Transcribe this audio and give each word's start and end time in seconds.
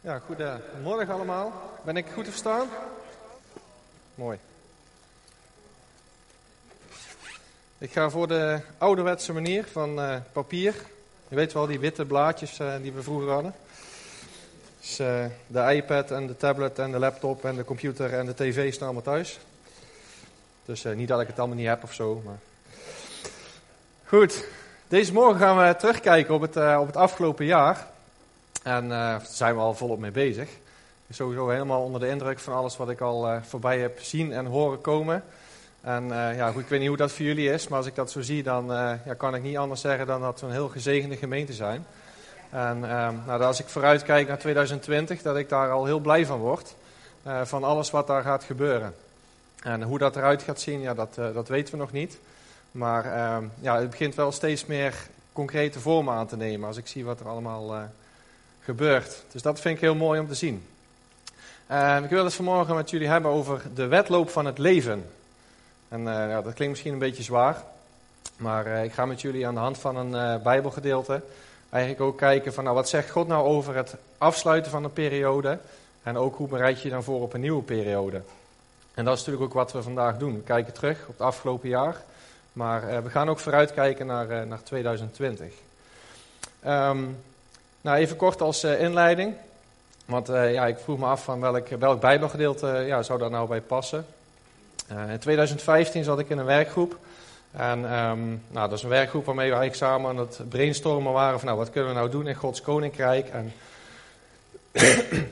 Ja, 0.00 0.18
goedemorgen 0.18 1.14
allemaal. 1.14 1.52
Ben 1.82 1.96
ik 1.96 2.06
goed 2.14 2.24
te 2.24 2.30
verstaan? 2.30 2.68
Mooi. 4.14 4.38
Ik 7.78 7.92
ga 7.92 8.10
voor 8.10 8.28
de 8.28 8.60
ouderwetse 8.78 9.32
manier 9.32 9.64
van 9.72 9.98
uh, 9.98 10.16
papier. 10.32 10.74
Je 11.28 11.34
weet 11.34 11.52
wel, 11.52 11.66
die 11.66 11.78
witte 11.78 12.04
blaadjes 12.04 12.58
uh, 12.58 12.72
die 12.82 12.92
we 12.92 13.02
vroeger 13.02 13.30
hadden. 13.30 13.54
Dus 14.80 15.00
uh, 15.00 15.24
de 15.46 15.74
iPad 15.74 16.10
en 16.10 16.26
de 16.26 16.36
tablet 16.36 16.78
en 16.78 16.90
de 16.90 16.98
laptop 16.98 17.44
en 17.44 17.56
de 17.56 17.64
computer 17.64 18.14
en 18.14 18.26
de 18.26 18.34
tv 18.34 18.72
staan 18.72 18.84
allemaal 18.84 19.14
thuis. 19.14 19.38
Dus 20.64 20.84
niet 20.84 21.08
dat 21.08 21.20
ik 21.20 21.26
het 21.26 21.38
allemaal 21.38 21.56
niet 21.56 21.66
heb 21.66 21.82
of 21.82 21.94
zo. 21.94 22.22
Maar... 22.24 22.38
Goed, 24.04 24.44
deze 24.88 25.12
morgen 25.12 25.40
gaan 25.40 25.66
we 25.66 25.76
terugkijken 25.76 26.34
op 26.34 26.40
het, 26.40 26.56
op 26.56 26.86
het 26.86 26.96
afgelopen 26.96 27.44
jaar. 27.44 27.96
En 28.62 28.84
uh, 28.84 28.90
daar 28.90 29.26
zijn 29.28 29.54
we 29.54 29.60
al 29.60 29.74
volop 29.74 29.98
mee 29.98 30.10
bezig. 30.10 30.48
Sowieso 31.10 31.48
helemaal 31.48 31.82
onder 31.82 32.00
de 32.00 32.08
indruk 32.08 32.38
van 32.38 32.54
alles 32.54 32.76
wat 32.76 32.90
ik 32.90 33.00
al 33.00 33.28
uh, 33.28 33.42
voorbij 33.42 33.78
heb 33.78 34.00
zien 34.00 34.32
en 34.32 34.46
horen 34.46 34.80
komen. 34.80 35.24
En 35.80 36.04
uh, 36.04 36.36
ja, 36.36 36.50
goed, 36.50 36.62
ik 36.62 36.68
weet 36.68 36.78
niet 36.78 36.88
hoe 36.88 36.96
dat 36.96 37.12
voor 37.12 37.24
jullie 37.24 37.52
is, 37.52 37.68
maar 37.68 37.78
als 37.78 37.86
ik 37.86 37.94
dat 37.94 38.10
zo 38.10 38.20
zie, 38.20 38.42
dan 38.42 38.66
ja, 39.04 39.14
kan 39.16 39.34
ik 39.34 39.42
niet 39.42 39.56
anders 39.56 39.80
zeggen 39.80 40.06
dan 40.06 40.20
dat 40.20 40.40
we 40.40 40.46
een 40.46 40.52
heel 40.52 40.68
gezegende 40.68 41.16
gemeente 41.16 41.52
zijn. 41.52 41.86
En 42.50 42.80
nou, 42.80 43.42
als 43.42 43.60
ik 43.60 43.68
vooruit 43.68 44.02
kijk 44.02 44.28
naar 44.28 44.38
2020, 44.38 45.22
dat 45.22 45.36
ik 45.36 45.48
daar 45.48 45.70
al 45.70 45.84
heel 45.84 45.98
blij 45.98 46.26
van 46.26 46.38
word. 46.38 46.74
van 47.42 47.64
alles 47.64 47.90
wat 47.90 48.06
daar 48.06 48.22
gaat 48.22 48.44
gebeuren. 48.44 48.94
En 49.62 49.82
hoe 49.82 49.98
dat 49.98 50.16
eruit 50.16 50.42
gaat 50.42 50.60
zien, 50.60 50.80
ja, 50.80 50.94
dat, 50.94 51.14
dat 51.14 51.48
weten 51.48 51.72
we 51.72 51.80
nog 51.80 51.92
niet. 51.92 52.18
Maar 52.70 53.04
ja, 53.60 53.80
het 53.80 53.90
begint 53.90 54.14
wel 54.14 54.32
steeds 54.32 54.66
meer 54.66 54.94
concrete 55.32 55.80
vormen 55.80 56.14
aan 56.14 56.26
te 56.26 56.36
nemen 56.36 56.68
als 56.68 56.76
ik 56.76 56.86
zie 56.86 57.04
wat 57.04 57.20
er 57.20 57.28
allemaal 57.28 57.88
gebeurt. 58.68 59.24
Dus 59.32 59.42
dat 59.42 59.60
vind 59.60 59.74
ik 59.74 59.80
heel 59.80 59.94
mooi 59.94 60.20
om 60.20 60.28
te 60.28 60.34
zien. 60.34 60.66
Uh, 61.70 61.98
ik 62.02 62.10
wil 62.10 62.24
het 62.24 62.34
vanmorgen 62.34 62.74
met 62.74 62.90
jullie 62.90 63.08
hebben 63.08 63.30
over 63.30 63.62
de 63.74 63.86
wedloop 63.86 64.30
van 64.30 64.46
het 64.46 64.58
leven. 64.58 65.10
En 65.88 66.02
ja, 66.02 66.42
dat 66.42 66.54
klinkt 66.54 66.68
misschien 66.68 66.92
een 66.92 66.98
beetje 66.98 67.22
zwaar. 67.22 67.62
Maar 68.36 68.66
uh, 68.66 68.84
ik 68.84 68.92
ga 68.92 69.06
met 69.06 69.20
jullie 69.20 69.46
aan 69.46 69.54
de 69.54 69.60
hand 69.60 69.78
van 69.78 69.96
een 69.96 70.42
Bijbelgedeelte 70.42 71.22
eigenlijk 71.70 72.02
ook 72.02 72.18
kijken 72.18 72.54
van 72.54 72.64
nou, 72.64 72.76
wat 72.76 72.88
zegt 72.88 73.10
God 73.10 73.26
nou 73.28 73.46
over 73.46 73.74
het 73.74 73.94
afsluiten 74.18 74.70
van 74.70 74.84
een 74.84 74.92
periode. 74.92 75.58
En 76.02 76.16
ook 76.16 76.36
hoe 76.36 76.48
bereid 76.48 76.78
je 76.78 76.88
je 76.88 76.94
dan 76.94 77.02
voor 77.02 77.22
op 77.22 77.32
een 77.32 77.40
nieuwe 77.40 77.62
periode. 77.62 78.22
En 78.94 79.04
dat 79.04 79.14
is 79.14 79.18
natuurlijk 79.18 79.44
ook 79.44 79.58
wat 79.58 79.72
we 79.72 79.82
vandaag 79.82 80.16
doen. 80.16 80.34
We 80.34 80.42
kijken 80.42 80.72
terug 80.72 81.00
op 81.00 81.18
het 81.18 81.26
afgelopen 81.26 81.68
jaar. 81.68 81.96
Maar 82.52 83.02
we 83.02 83.10
gaan 83.10 83.28
ook 83.28 83.38
vooruitkijken 83.38 84.06
naar, 84.06 84.46
naar 84.46 84.62
2020. 84.62 85.52
Um, 86.66 87.16
nou, 87.88 88.00
even 88.00 88.16
kort 88.16 88.40
als 88.40 88.64
uh, 88.64 88.80
inleiding. 88.80 89.34
Want 90.04 90.30
uh, 90.30 90.52
ja, 90.52 90.66
ik 90.66 90.78
vroeg 90.78 90.98
me 90.98 91.06
af 91.06 91.24
van 91.24 91.40
welk, 91.40 91.68
welk 91.68 92.00
bijbelgedeelte 92.00 92.66
ja, 92.86 93.02
zou 93.02 93.18
daar 93.18 93.30
nou 93.30 93.48
bij 93.48 93.60
passen. 93.60 94.06
in 94.88 95.18
2015 95.18 96.04
zat 96.04 96.18
ik 96.18 96.28
in 96.28 96.38
een 96.38 96.44
werkgroep. 96.44 96.96
En 97.50 97.98
um, 97.98 98.42
nou, 98.48 98.68
dat 98.68 98.78
is 98.78 98.82
een 98.82 98.88
werkgroep 98.88 99.24
waarmee 99.24 99.54
we 99.54 99.68
samen 99.72 100.10
aan 100.10 100.18
het 100.18 100.40
brainstormen 100.48 101.12
waren 101.12 101.38
van 101.38 101.46
nou, 101.46 101.58
wat 101.58 101.70
kunnen 101.70 101.90
we 101.90 101.96
nou 101.96 102.10
doen 102.10 102.26
in 102.26 102.34
Gods 102.34 102.60
Koninkrijk. 102.60 103.28
En 103.28 103.52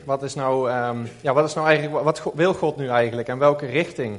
wat, 0.05 0.23
is 0.23 0.35
nou, 0.35 0.71
um, 0.71 1.09
ja, 1.21 1.33
wat 1.33 1.45
is 1.45 1.55
nou 1.55 1.67
eigenlijk, 1.67 2.05
wat 2.05 2.23
wil 2.35 2.55
God 2.55 2.77
nu 2.77 2.89
eigenlijk 2.89 3.29
en 3.29 3.39
welke 3.39 3.67
richting 3.67 4.19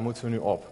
moeten 0.00 0.24
we 0.24 0.30
nu 0.30 0.38
op? 0.38 0.60
Nou, 0.60 0.68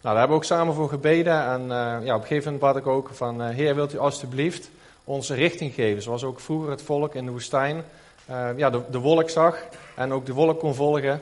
daar 0.00 0.18
hebben 0.18 0.30
we 0.30 0.42
ook 0.42 0.44
samen 0.44 0.74
voor 0.74 0.88
gebeden. 0.88 1.44
En 1.44 1.66
ja, 2.04 2.14
op 2.14 2.20
een 2.20 2.26
gegeven 2.26 2.52
moment 2.52 2.60
bad 2.60 2.76
ik 2.76 2.86
ook 2.86 3.10
van, 3.12 3.42
Heer, 3.42 3.74
wilt 3.74 3.94
u 3.94 3.98
alstublieft 3.98 4.70
onze 5.08 5.34
richting 5.34 5.74
geven. 5.74 6.02
Zoals 6.02 6.24
ook 6.24 6.40
vroeger 6.40 6.70
het 6.70 6.82
volk 6.82 7.14
in 7.14 7.24
de 7.24 7.30
woestijn 7.30 7.84
uh, 8.30 8.48
ja, 8.56 8.70
de, 8.70 8.80
de, 8.90 8.98
wolk 8.98 9.30
zag 9.30 9.58
en 9.94 10.12
ook 10.12 10.26
de 10.26 10.32
wolk 10.32 10.58
kon 10.58 10.74
volgen. 10.74 11.20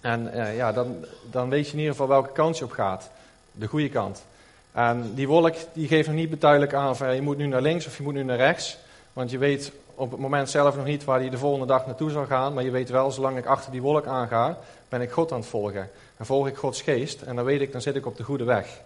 En 0.00 0.30
uh, 0.34 0.56
ja, 0.56 0.72
dan, 0.72 1.04
dan 1.30 1.48
weet 1.48 1.66
je 1.66 1.72
in 1.72 1.78
ieder 1.78 1.92
geval 1.92 2.08
welke 2.08 2.32
kant 2.32 2.58
je 2.58 2.64
op 2.64 2.70
gaat. 2.70 3.10
De 3.52 3.66
goede 3.66 3.88
kant. 3.88 4.24
En 4.72 5.12
die 5.14 5.28
wolk 5.28 5.54
die 5.72 5.88
geeft 5.88 6.06
nog 6.08 6.16
niet 6.16 6.40
duidelijk 6.40 6.74
aan 6.74 6.96
van 6.96 7.14
je 7.14 7.22
moet 7.22 7.36
nu 7.36 7.46
naar 7.46 7.62
links 7.62 7.86
of 7.86 7.96
je 7.96 8.02
moet 8.02 8.14
nu 8.14 8.22
naar 8.22 8.36
rechts. 8.36 8.78
Want 9.12 9.30
je 9.30 9.38
weet 9.38 9.72
op 9.94 10.10
het 10.10 10.20
moment 10.20 10.50
zelf 10.50 10.76
nog 10.76 10.84
niet 10.84 11.04
waar 11.04 11.20
hij 11.20 11.30
de 11.30 11.38
volgende 11.38 11.66
dag 11.66 11.86
naartoe 11.86 12.10
zal 12.10 12.26
gaan. 12.26 12.54
Maar 12.54 12.64
je 12.64 12.70
weet 12.70 12.88
wel, 12.88 13.10
zolang 13.10 13.38
ik 13.38 13.46
achter 13.46 13.72
die 13.72 13.82
wolk 13.82 14.06
aanga, 14.06 14.58
ben 14.88 15.00
ik 15.00 15.10
God 15.10 15.32
aan 15.32 15.38
het 15.38 15.48
volgen. 15.48 15.90
En 16.16 16.26
volg 16.26 16.46
ik 16.46 16.56
Gods 16.56 16.82
geest. 16.82 17.22
En 17.22 17.36
dan 17.36 17.44
weet 17.44 17.60
ik, 17.60 17.72
dan 17.72 17.80
zit 17.80 17.96
ik 17.96 18.06
op 18.06 18.16
de 18.16 18.24
goede 18.24 18.44
weg. 18.44 18.80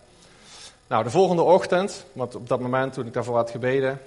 Nou, 0.87 1.05
de 1.05 1.11
volgende 1.11 1.43
ochtend, 1.43 2.05
want 2.13 2.35
op 2.35 2.49
dat 2.49 2.61
moment 2.61 2.93
toen 2.93 3.07
ik 3.07 3.13
daarvoor 3.13 3.37
had 3.37 3.51
gebeden, 3.51 4.01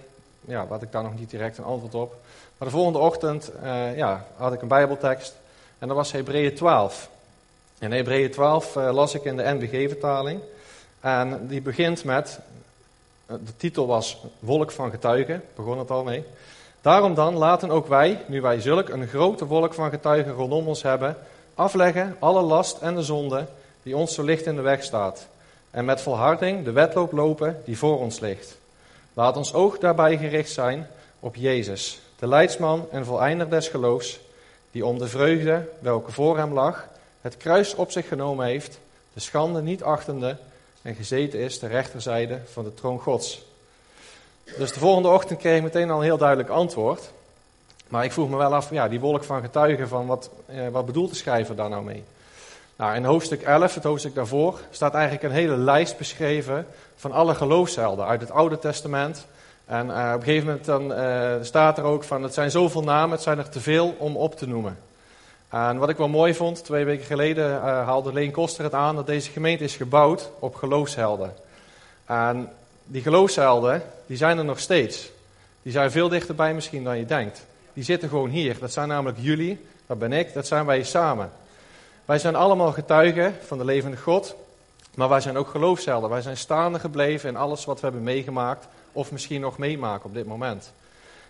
ja, 0.48 0.66
had 0.68 0.82
ik 0.82 0.92
daar 0.92 1.04
nog 1.04 1.20
niet 1.20 1.30
direct 1.30 1.58
een 1.58 1.64
antwoord 1.64 1.96
op. 1.96 2.16
Maar 2.58 2.68
de 2.68 2.74
volgende 2.74 3.00
ochtend 3.00 3.52
uh, 3.64 3.98
ja, 3.98 4.26
had 4.36 4.54
ik 4.54 4.62
een 4.62 4.68
Bijbeltekst 4.68 5.36
en 5.80 5.88
dat 5.88 5.98
was 5.98 6.12
Hebreeën 6.12 6.56
12. 6.56 7.10
In 7.80 7.92
Hebreeën 7.92 8.32
12 8.32 8.76
uh, 8.76 8.94
las 8.94 9.14
ik 9.14 9.24
in 9.24 9.38
de 9.38 9.44
NBG-vertaling. 9.44 10.42
En 11.00 11.48
die 11.48 11.62
begint 11.62 12.04
met, 12.04 12.40
uh, 13.32 13.36
de 13.46 13.56
titel 13.58 13.88
was 13.88 14.24
Wolk 14.40 14.72
van 14.72 14.90
getuigen, 14.90 15.44
begon 15.56 15.80
het 15.80 15.92
al 15.92 16.04
mee. 16.04 16.24
Daarom 16.82 17.14
dan 17.14 17.36
laten 17.36 17.72
ook 17.72 17.88
wij, 17.88 18.22
nu 18.26 18.42
wij 18.42 18.62
zulk 18.62 18.90
een 18.90 19.08
grote 19.08 19.46
wolk 19.46 19.74
van 19.74 19.90
getuigen 19.90 20.34
rondom 20.34 20.68
ons 20.68 20.82
hebben, 20.82 21.18
afleggen 21.56 22.16
alle 22.20 22.42
last 22.42 22.78
en 22.78 22.96
de 22.96 23.04
zonde 23.04 23.46
die 23.84 23.98
ons 23.98 24.14
zo 24.14 24.24
licht 24.24 24.46
in 24.46 24.56
de 24.56 24.62
weg 24.62 24.84
staat. 24.84 25.28
En 25.72 25.86
met 25.86 26.02
volharding 26.02 26.66
de 26.66 26.72
wedloop 26.72 27.12
lopen 27.12 27.62
die 27.66 27.78
voor 27.78 28.00
ons 28.00 28.20
ligt. 28.20 28.58
Laat 29.16 29.38
ons 29.38 29.54
oog 29.54 29.78
daarbij 29.78 30.18
gericht 30.18 30.52
zijn 30.52 30.88
op 31.20 31.36
Jezus, 31.36 32.00
de 32.20 32.28
leidsman 32.28 32.88
en 32.92 33.06
voleinder 33.06 33.50
des 33.50 33.68
geloofs, 33.68 34.20
die 34.72 34.86
om 34.86 34.98
de 34.98 35.08
vreugde 35.08 35.70
welke 35.80 36.12
voor 36.12 36.38
hem 36.38 36.54
lag, 36.54 36.88
het 37.22 37.38
kruis 37.38 37.76
op 37.76 37.92
zich 37.92 38.08
genomen 38.08 38.46
heeft, 38.46 38.80
de 39.14 39.20
schande 39.20 39.62
niet 39.62 39.84
achtende 39.84 40.38
en 40.82 40.96
gezeten 40.96 41.40
is 41.40 41.60
ter 41.60 41.70
rechterzijde 41.70 42.40
van 42.52 42.64
de 42.64 42.74
troon 42.74 43.00
Gods. 43.00 43.42
Dus 44.58 44.74
de 44.74 44.80
volgende 44.80 45.10
ochtend 45.10 45.40
kreeg 45.40 45.58
ik 45.58 45.64
meteen 45.64 45.90
al 45.90 45.98
een 45.98 46.04
heel 46.04 46.18
duidelijk 46.18 46.50
antwoord. 46.50 47.12
Maar 47.88 48.04
ik 48.04 48.12
vroeg 48.12 48.30
me 48.30 48.38
wel 48.38 48.56
af, 48.56 48.72
ja, 48.72 48.88
die 48.88 49.00
wolk 49.00 49.24
van 49.24 49.42
getuigen, 49.42 49.88
van 49.88 50.06
wat, 50.06 50.30
eh, 50.46 50.68
wat 50.68 50.86
bedoelt 50.86 51.10
de 51.10 51.16
schrijver 51.16 51.56
daar 51.56 51.70
nou 51.70 51.84
mee? 51.84 52.04
Nou, 52.78 52.96
in 52.96 53.04
hoofdstuk 53.04 53.42
11, 53.42 53.74
het 53.74 53.84
hoofdstuk 53.84 54.16
daarvoor, 54.16 54.60
staat 54.72 54.94
eigenlijk 54.94 55.24
een 55.24 55.32
hele 55.32 55.58
lijst 55.58 55.98
beschreven 55.98 56.68
van 56.96 57.12
alle 57.12 57.36
geloofshelden 57.36 58.06
uit 58.06 58.22
het 58.22 58.32
Oude 58.32 58.60
Testament. 58.60 59.26
En 59.66 59.88
uh, 59.88 60.12
op 60.14 60.20
een 60.20 60.24
gegeven 60.24 60.46
moment 60.46 60.66
dan, 60.66 60.92
uh, 60.92 61.34
staat 61.42 61.78
er 61.78 61.84
ook 61.84 62.04
van, 62.04 62.24
het 62.24 62.34
zijn 62.34 62.52
zoveel 62.52 62.84
namen, 62.84 63.12
het 63.12 63.22
zijn 63.22 63.38
er 63.38 63.50
te 63.50 63.60
veel 63.60 63.96
om 63.98 64.18
op 64.18 64.36
te 64.36 64.48
noemen. 64.48 64.78
En 65.50 65.78
wat 65.78 65.90
ik 65.90 65.98
wel 65.98 66.08
mooi 66.08 66.34
vond, 66.34 66.64
twee 66.64 66.86
weken 66.86 67.06
geleden 67.06 67.52
uh, 67.52 67.62
haalde 67.62 68.14
Leen 68.14 68.32
Koster 68.32 68.64
het 68.64 68.74
aan 68.74 68.96
dat 68.96 69.08
deze 69.08 69.32
gemeente 69.32 69.64
is 69.64 69.76
gebouwd 69.76 70.30
op 70.40 70.56
geloofshelden. 70.56 71.34
En 72.06 72.50
die 72.84 73.02
geloofshelden, 73.02 73.82
die 74.06 74.18
zijn 74.18 74.38
er 74.38 74.46
nog 74.46 74.60
steeds. 74.60 75.12
Die 75.62 75.72
zijn 75.72 75.92
veel 75.92 76.10
dichterbij 76.10 76.54
misschien 76.54 76.84
dan 76.84 76.98
je 76.98 77.06
denkt. 77.06 77.46
Die 77.74 77.84
zitten 77.84 78.10
gewoon 78.10 78.30
hier. 78.30 78.60
Dat 78.60 78.74
zijn 78.74 78.88
namelijk 78.88 79.18
jullie, 79.22 79.66
dat 79.88 80.00
ben 80.00 80.14
ik, 80.14 80.34
dat 80.34 80.48
zijn 80.48 80.66
wij 80.66 80.84
samen. 80.84 81.32
Wij 82.06 82.20
zijn 82.20 82.36
allemaal 82.36 82.72
getuigen 82.72 83.36
van 83.46 83.58
de 83.58 83.66
levende 83.66 83.98
God, 83.98 84.36
maar 84.96 85.10
wij 85.10 85.22
zijn 85.22 85.38
ook 85.38 85.48
geloofshelden. 85.48 86.10
Wij 86.10 86.22
zijn 86.22 86.38
staande 86.38 86.80
gebleven 86.80 87.30
in 87.30 87.36
alles 87.36 87.66
wat 87.66 87.80
we 87.80 87.86
hebben 87.86 88.04
meegemaakt, 88.04 88.68
of 88.92 89.12
misschien 89.12 89.42
nog 89.42 89.58
meemaken 89.58 90.06
op 90.06 90.14
dit 90.14 90.26
moment. 90.26 90.72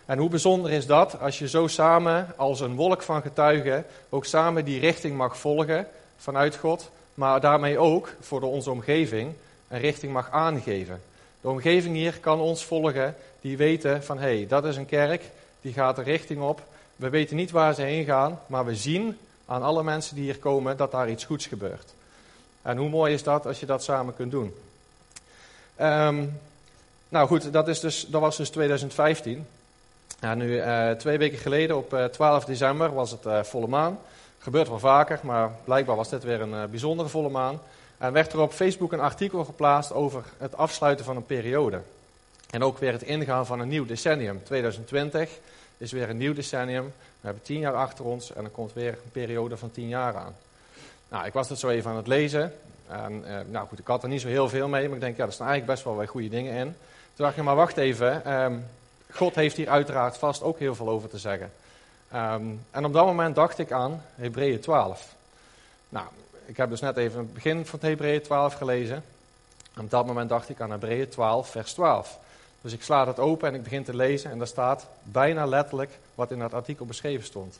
En 0.06 0.18
hoe 0.18 0.28
bijzonder 0.28 0.70
is 0.70 0.86
dat 0.86 1.20
als 1.20 1.38
je 1.38 1.48
zo 1.48 1.66
samen 1.66 2.32
als 2.36 2.60
een 2.60 2.74
wolk 2.74 3.02
van 3.02 3.22
getuigen 3.22 3.84
ook 4.08 4.24
samen 4.24 4.64
die 4.64 4.80
richting 4.80 5.16
mag 5.16 5.38
volgen 5.38 5.86
vanuit 6.16 6.56
God, 6.56 6.90
maar 7.14 7.40
daarmee 7.40 7.78
ook 7.78 8.12
voor 8.20 8.40
onze 8.40 8.70
omgeving 8.70 9.32
een 9.68 9.80
richting 9.80 10.12
mag 10.12 10.30
aangeven. 10.30 11.02
De 11.40 11.48
omgeving 11.48 11.94
hier 11.94 12.18
kan 12.20 12.40
ons 12.40 12.64
volgen, 12.64 13.14
die 13.40 13.56
weten 13.56 14.04
van 14.04 14.18
hé, 14.18 14.36
hey, 14.36 14.46
dat 14.48 14.64
is 14.64 14.76
een 14.76 14.86
kerk, 14.86 15.30
die 15.60 15.72
gaat 15.72 15.96
de 15.96 16.02
richting 16.02 16.40
op. 16.40 16.62
We 16.96 17.08
weten 17.08 17.36
niet 17.36 17.50
waar 17.50 17.74
ze 17.74 17.82
heen 17.82 18.04
gaan, 18.04 18.40
maar 18.46 18.64
we 18.64 18.74
zien 18.74 19.16
aan 19.46 19.62
alle 19.62 19.82
mensen 19.82 20.14
die 20.14 20.24
hier 20.24 20.38
komen 20.38 20.76
dat 20.76 20.90
daar 20.90 21.10
iets 21.10 21.24
goeds 21.24 21.46
gebeurt. 21.46 21.94
En 22.62 22.76
hoe 22.76 22.88
mooi 22.88 23.12
is 23.12 23.22
dat 23.22 23.46
als 23.46 23.60
je 23.60 23.66
dat 23.66 23.82
samen 23.82 24.16
kunt 24.16 24.30
doen? 24.30 24.54
Um, 25.80 26.38
nou 27.08 27.26
goed, 27.26 27.52
dat, 27.52 27.68
is 27.68 27.80
dus, 27.80 28.06
dat 28.08 28.20
was 28.20 28.36
dus 28.36 28.50
2015. 28.50 29.46
En 30.20 30.38
nu, 30.38 30.56
uh, 30.56 30.90
twee 30.90 31.18
weken 31.18 31.38
geleden, 31.38 31.76
op 31.76 31.92
uh, 31.92 32.04
eh, 32.04 32.10
12 32.10 32.44
december, 32.44 32.94
was 32.94 33.10
het 33.10 33.26
uh, 33.26 33.42
volle 33.42 33.66
maan. 33.66 33.98
Gebeurt 34.38 34.68
wel 34.68 34.78
vaker, 34.78 35.18
maar 35.22 35.50
blijkbaar 35.64 35.96
was 35.96 36.08
dit 36.08 36.24
weer 36.24 36.40
een 36.40 36.70
bijzondere 36.70 37.08
volle 37.08 37.28
maan. 37.28 37.60
En 37.98 38.12
werd 38.12 38.32
er 38.32 38.40
op 38.40 38.52
Facebook 38.52 38.92
een 38.92 39.00
artikel 39.00 39.44
geplaatst 39.44 39.92
over 39.92 40.24
het 40.38 40.56
afsluiten 40.56 41.04
van 41.04 41.16
een 41.16 41.26
periode. 41.26 41.80
En 42.50 42.64
ook 42.64 42.78
weer 42.78 42.92
het 42.92 43.02
ingaan 43.02 43.46
van 43.46 43.60
een 43.60 43.68
nieuw 43.68 43.86
decennium. 43.86 44.42
2020 44.42 45.30
is 45.76 45.92
weer 45.92 46.10
een 46.10 46.16
nieuw 46.16 46.34
decennium. 46.34 46.84
We 46.84 47.26
hebben 47.26 47.42
tien 47.42 47.58
jaar 47.58 47.74
achter 47.74 48.04
ons 48.04 48.32
en 48.32 48.44
er 48.44 48.50
komt 48.50 48.72
weer 48.72 48.92
een 48.92 49.10
periode 49.12 49.56
van 49.56 49.70
tien 49.70 49.88
jaar 49.88 50.16
aan. 50.16 50.36
Nou, 51.08 51.26
ik 51.26 51.32
was 51.32 51.48
het 51.48 51.58
zo 51.58 51.68
even 51.68 51.90
aan 51.90 51.96
het 51.96 52.06
lezen. 52.06 52.52
En, 52.88 53.24
eh, 53.24 53.36
nou 53.48 53.68
goed, 53.68 53.78
ik 53.78 53.86
had 53.86 54.02
er 54.02 54.08
niet 54.08 54.20
zo 54.20 54.28
heel 54.28 54.48
veel 54.48 54.68
mee, 54.68 54.86
maar 54.86 54.94
ik 54.94 55.02
denk, 55.02 55.16
ja, 55.16 55.24
er 55.24 55.32
staan 55.32 55.48
eigenlijk 55.48 55.76
best 55.76 55.84
wel 55.84 55.96
wat 55.96 56.08
goede 56.08 56.28
dingen 56.28 56.54
in. 56.54 56.76
Toen 57.14 57.24
dacht 57.24 57.36
ik, 57.36 57.42
maar 57.42 57.54
wacht 57.54 57.76
even, 57.76 58.24
eh, 58.24 58.52
God 59.10 59.34
heeft 59.34 59.56
hier 59.56 59.68
uiteraard 59.68 60.16
vast 60.16 60.42
ook 60.42 60.58
heel 60.58 60.74
veel 60.74 60.88
over 60.88 61.08
te 61.08 61.18
zeggen. 61.18 61.52
Ehm, 62.10 62.44
en 62.70 62.84
op 62.84 62.92
dat 62.92 63.06
moment 63.06 63.34
dacht 63.34 63.58
ik 63.58 63.72
aan 63.72 64.02
Hebreeën 64.14 64.60
12. 64.60 65.14
Nou, 65.88 66.06
ik 66.44 66.56
heb 66.56 66.70
dus 66.70 66.80
net 66.80 66.96
even 66.96 67.18
het 67.18 67.34
begin 67.34 67.66
van 67.66 67.78
Hebreeën 67.82 68.22
12 68.22 68.54
gelezen. 68.54 69.04
En 69.74 69.82
op 69.82 69.90
dat 69.90 70.06
moment 70.06 70.28
dacht 70.28 70.48
ik 70.48 70.60
aan 70.60 70.70
Hebreeën 70.70 71.08
12, 71.08 71.50
vers 71.50 71.72
12. 71.72 72.18
Dus 72.66 72.74
ik 72.74 72.82
sla 72.82 73.04
dat 73.04 73.18
open 73.18 73.48
en 73.48 73.54
ik 73.54 73.62
begin 73.62 73.84
te 73.84 73.96
lezen 73.96 74.30
en 74.30 74.38
daar 74.38 74.46
staat 74.46 74.86
bijna 75.02 75.46
letterlijk 75.46 75.98
wat 76.14 76.30
in 76.30 76.38
dat 76.38 76.54
artikel 76.54 76.86
beschreven 76.86 77.24
stond. 77.24 77.58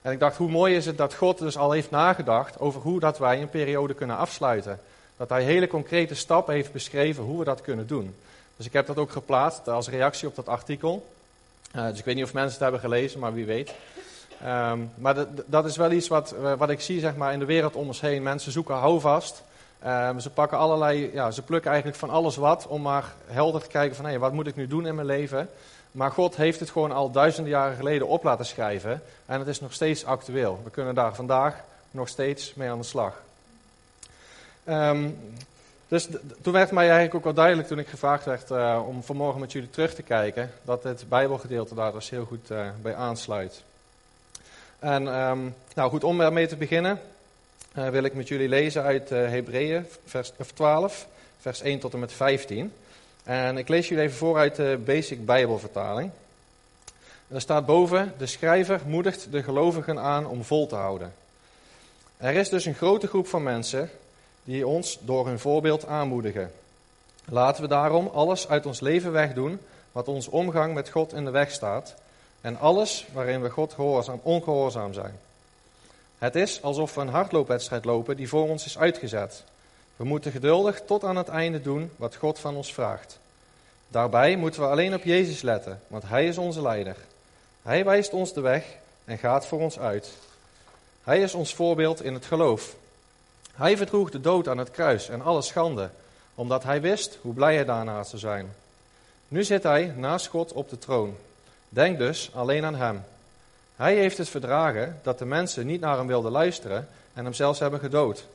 En 0.00 0.12
ik 0.12 0.18
dacht, 0.18 0.36
hoe 0.36 0.50
mooi 0.50 0.76
is 0.76 0.86
het 0.86 0.96
dat 0.96 1.14
God 1.14 1.38
dus 1.38 1.56
al 1.56 1.70
heeft 1.70 1.90
nagedacht 1.90 2.60
over 2.60 2.80
hoe 2.80 3.00
dat 3.00 3.18
wij 3.18 3.40
een 3.40 3.50
periode 3.50 3.94
kunnen 3.94 4.16
afsluiten. 4.16 4.80
Dat 5.16 5.28
hij 5.28 5.42
hele 5.42 5.66
concrete 5.66 6.14
stappen 6.14 6.54
heeft 6.54 6.72
beschreven 6.72 7.24
hoe 7.24 7.38
we 7.38 7.44
dat 7.44 7.60
kunnen 7.60 7.86
doen. 7.86 8.14
Dus 8.56 8.66
ik 8.66 8.72
heb 8.72 8.86
dat 8.86 8.96
ook 8.96 9.10
geplaatst 9.10 9.68
als 9.68 9.88
reactie 9.88 10.28
op 10.28 10.34
dat 10.34 10.48
artikel. 10.48 11.06
Uh, 11.76 11.88
dus 11.88 11.98
ik 11.98 12.04
weet 12.04 12.14
niet 12.14 12.24
of 12.24 12.32
mensen 12.32 12.52
het 12.52 12.62
hebben 12.62 12.80
gelezen, 12.80 13.20
maar 13.20 13.34
wie 13.34 13.46
weet. 13.46 13.72
Um, 14.44 14.90
maar 14.94 15.26
dat 15.46 15.64
is 15.64 15.76
wel 15.76 15.92
iets 15.92 16.08
wat, 16.08 16.32
eh, 16.32 16.52
wat 16.52 16.70
ik 16.70 16.80
zie 16.80 17.00
zeg 17.00 17.16
maar, 17.16 17.32
in 17.32 17.38
de 17.38 17.44
wereld 17.44 17.74
om 17.74 17.86
ons 17.86 18.00
heen. 18.00 18.22
Mensen 18.22 18.52
zoeken 18.52 18.74
houvast. 18.74 19.42
Um, 19.86 20.20
ze 20.20 20.30
pakken 20.30 20.58
allerlei, 20.58 21.10
ja, 21.12 21.30
ze 21.30 21.42
plukken 21.42 21.70
eigenlijk 21.70 22.00
van 22.00 22.10
alles 22.10 22.36
wat 22.36 22.66
om 22.66 22.82
maar 22.82 23.12
helder 23.26 23.60
te 23.60 23.68
kijken 23.68 23.96
van 23.96 24.04
hey, 24.04 24.18
wat 24.18 24.32
moet 24.32 24.46
ik 24.46 24.56
nu 24.56 24.66
doen 24.66 24.86
in 24.86 24.94
mijn 24.94 25.06
leven. 25.06 25.48
Maar 25.92 26.10
God 26.10 26.36
heeft 26.36 26.60
het 26.60 26.70
gewoon 26.70 26.92
al 26.92 27.10
duizenden 27.10 27.52
jaren 27.52 27.76
geleden 27.76 28.08
op 28.08 28.22
laten 28.22 28.46
schrijven 28.46 29.02
en 29.26 29.38
het 29.38 29.48
is 29.48 29.60
nog 29.60 29.72
steeds 29.72 30.04
actueel. 30.04 30.60
We 30.64 30.70
kunnen 30.70 30.94
daar 30.94 31.14
vandaag 31.14 31.60
nog 31.90 32.08
steeds 32.08 32.54
mee 32.54 32.70
aan 32.70 32.78
de 32.78 32.84
slag. 32.84 33.22
Um, 34.68 35.18
dus 35.88 36.08
toen 36.42 36.52
werd 36.52 36.70
mij 36.70 36.84
eigenlijk 36.84 37.14
ook 37.14 37.24
wel 37.24 37.34
duidelijk 37.34 37.68
toen 37.68 37.78
ik 37.78 37.88
gevraagd 37.88 38.24
werd 38.24 38.50
uh, 38.50 38.82
om 38.86 39.02
vanmorgen 39.02 39.40
met 39.40 39.52
jullie 39.52 39.70
terug 39.70 39.94
te 39.94 40.02
kijken, 40.02 40.50
dat 40.62 40.82
het 40.82 41.04
Bijbelgedeelte 41.08 41.74
daar 41.74 41.92
dus 41.92 42.10
heel 42.10 42.24
goed 42.24 42.50
uh, 42.50 42.66
bij 42.82 42.94
aansluit. 42.94 43.62
En 44.78 45.06
um, 45.06 45.54
nou 45.74 45.90
goed, 45.90 46.04
om 46.04 46.20
ermee 46.20 46.46
te 46.46 46.56
beginnen 46.56 47.00
uh, 47.74 47.88
wil 47.88 48.02
ik 48.02 48.14
met 48.14 48.28
jullie 48.28 48.48
lezen 48.48 48.82
uit 48.82 49.08
Hebreeën 49.08 49.86
vers 50.04 50.32
12, 50.54 51.06
vers 51.38 51.60
1 51.60 51.78
tot 51.78 51.92
en 51.92 51.98
met 51.98 52.12
15. 52.12 52.72
En 53.24 53.58
ik 53.58 53.68
lees 53.68 53.88
jullie 53.88 54.04
even 54.04 54.16
voor 54.16 54.36
uit 54.36 54.56
de 54.56 54.80
Basic 54.84 55.26
Bijbelvertaling. 55.26 56.10
er 57.28 57.40
staat 57.40 57.66
boven, 57.66 58.14
de 58.18 58.26
schrijver 58.26 58.80
moedigt 58.86 59.32
de 59.32 59.42
gelovigen 59.42 59.98
aan 59.98 60.26
om 60.26 60.44
vol 60.44 60.66
te 60.66 60.74
houden. 60.74 61.12
Er 62.16 62.34
is 62.34 62.48
dus 62.48 62.64
een 62.64 62.74
grote 62.74 63.06
groep 63.06 63.26
van 63.26 63.42
mensen 63.42 63.90
die 64.44 64.66
ons 64.66 64.98
door 65.00 65.26
hun 65.26 65.38
voorbeeld 65.38 65.86
aanmoedigen. 65.86 66.52
Laten 67.24 67.62
we 67.62 67.68
daarom 67.68 68.06
alles 68.06 68.48
uit 68.48 68.66
ons 68.66 68.80
leven 68.80 69.12
wegdoen 69.12 69.58
wat 69.92 70.08
ons 70.08 70.28
omgang 70.28 70.74
met 70.74 70.88
God 70.88 71.12
in 71.12 71.24
de 71.24 71.30
weg 71.30 71.50
staat 71.50 71.94
en 72.40 72.58
alles 72.58 73.06
waarin 73.12 73.42
we 73.42 73.50
God 73.50 73.72
gehoorzaam, 73.72 74.20
ongehoorzaam 74.22 74.92
zijn. 74.92 75.18
Het 76.22 76.36
is 76.36 76.62
alsof 76.62 76.94
we 76.94 77.00
een 77.00 77.08
hardloopwedstrijd 77.08 77.84
lopen 77.84 78.16
die 78.16 78.28
voor 78.28 78.48
ons 78.48 78.64
is 78.64 78.78
uitgezet. 78.78 79.44
We 79.96 80.04
moeten 80.04 80.32
geduldig 80.32 80.82
tot 80.86 81.04
aan 81.04 81.16
het 81.16 81.28
einde 81.28 81.60
doen 81.60 81.90
wat 81.96 82.16
God 82.16 82.38
van 82.38 82.56
ons 82.56 82.74
vraagt. 82.74 83.18
Daarbij 83.88 84.36
moeten 84.36 84.60
we 84.60 84.66
alleen 84.66 84.94
op 84.94 85.04
Jezus 85.04 85.42
letten, 85.42 85.80
want 85.86 86.02
Hij 86.08 86.26
is 86.26 86.38
onze 86.38 86.62
leider. 86.62 86.96
Hij 87.62 87.84
wijst 87.84 88.12
ons 88.12 88.32
de 88.32 88.40
weg 88.40 88.64
en 89.04 89.18
gaat 89.18 89.46
voor 89.46 89.60
ons 89.60 89.78
uit. 89.78 90.12
Hij 91.04 91.22
is 91.22 91.34
ons 91.34 91.54
voorbeeld 91.54 92.02
in 92.02 92.14
het 92.14 92.26
geloof. 92.26 92.74
Hij 93.52 93.76
verdroeg 93.76 94.10
de 94.10 94.20
dood 94.20 94.48
aan 94.48 94.58
het 94.58 94.70
kruis 94.70 95.08
en 95.08 95.22
alle 95.22 95.42
schande, 95.42 95.90
omdat 96.34 96.62
hij 96.62 96.80
wist 96.80 97.18
hoe 97.20 97.34
blij 97.34 97.54
hij 97.54 97.64
daarna 97.64 98.02
zou 98.02 98.18
zijn. 98.18 98.54
Nu 99.28 99.44
zit 99.44 99.62
hij 99.62 99.92
naast 99.96 100.26
God 100.26 100.52
op 100.52 100.68
de 100.68 100.78
troon. 100.78 101.16
Denk 101.68 101.98
dus 101.98 102.30
alleen 102.34 102.64
aan 102.64 102.74
hem. 102.74 103.04
Hij 103.82 103.94
heeft 103.94 104.18
het 104.18 104.28
verdragen 104.28 105.00
dat 105.02 105.18
de 105.18 105.24
mensen 105.24 105.66
niet 105.66 105.80
naar 105.80 105.96
hem 105.96 106.06
wilden 106.06 106.32
luisteren 106.32 106.88
en 107.14 107.24
hem 107.24 107.32
zelfs 107.32 107.58
hebben 107.58 107.80
gedood. 107.80 108.26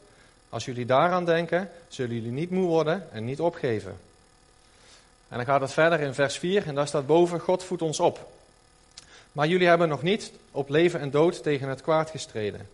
Als 0.49 0.65
jullie 0.65 0.85
daaraan 0.85 1.25
denken, 1.25 1.69
zullen 1.87 2.15
jullie 2.15 2.31
niet 2.31 2.49
moe 2.49 2.67
worden 2.67 3.07
en 3.11 3.25
niet 3.25 3.39
opgeven. 3.39 3.97
En 5.27 5.37
dan 5.37 5.45
gaat 5.45 5.61
het 5.61 5.71
verder 5.71 5.99
in 5.99 6.13
vers 6.13 6.37
4 6.37 6.67
en 6.67 6.75
daar 6.75 6.87
staat 6.87 7.05
boven: 7.07 7.39
God 7.39 7.63
voedt 7.63 7.81
ons 7.81 7.99
op. 7.99 8.31
Maar 9.31 9.47
jullie 9.47 9.67
hebben 9.67 9.89
nog 9.89 10.01
niet 10.01 10.31
op 10.51 10.69
leven 10.69 10.99
en 10.99 11.11
dood 11.11 11.43
tegen 11.43 11.69
het 11.69 11.81
kwaad 11.81 12.09
gestreden. 12.09 12.69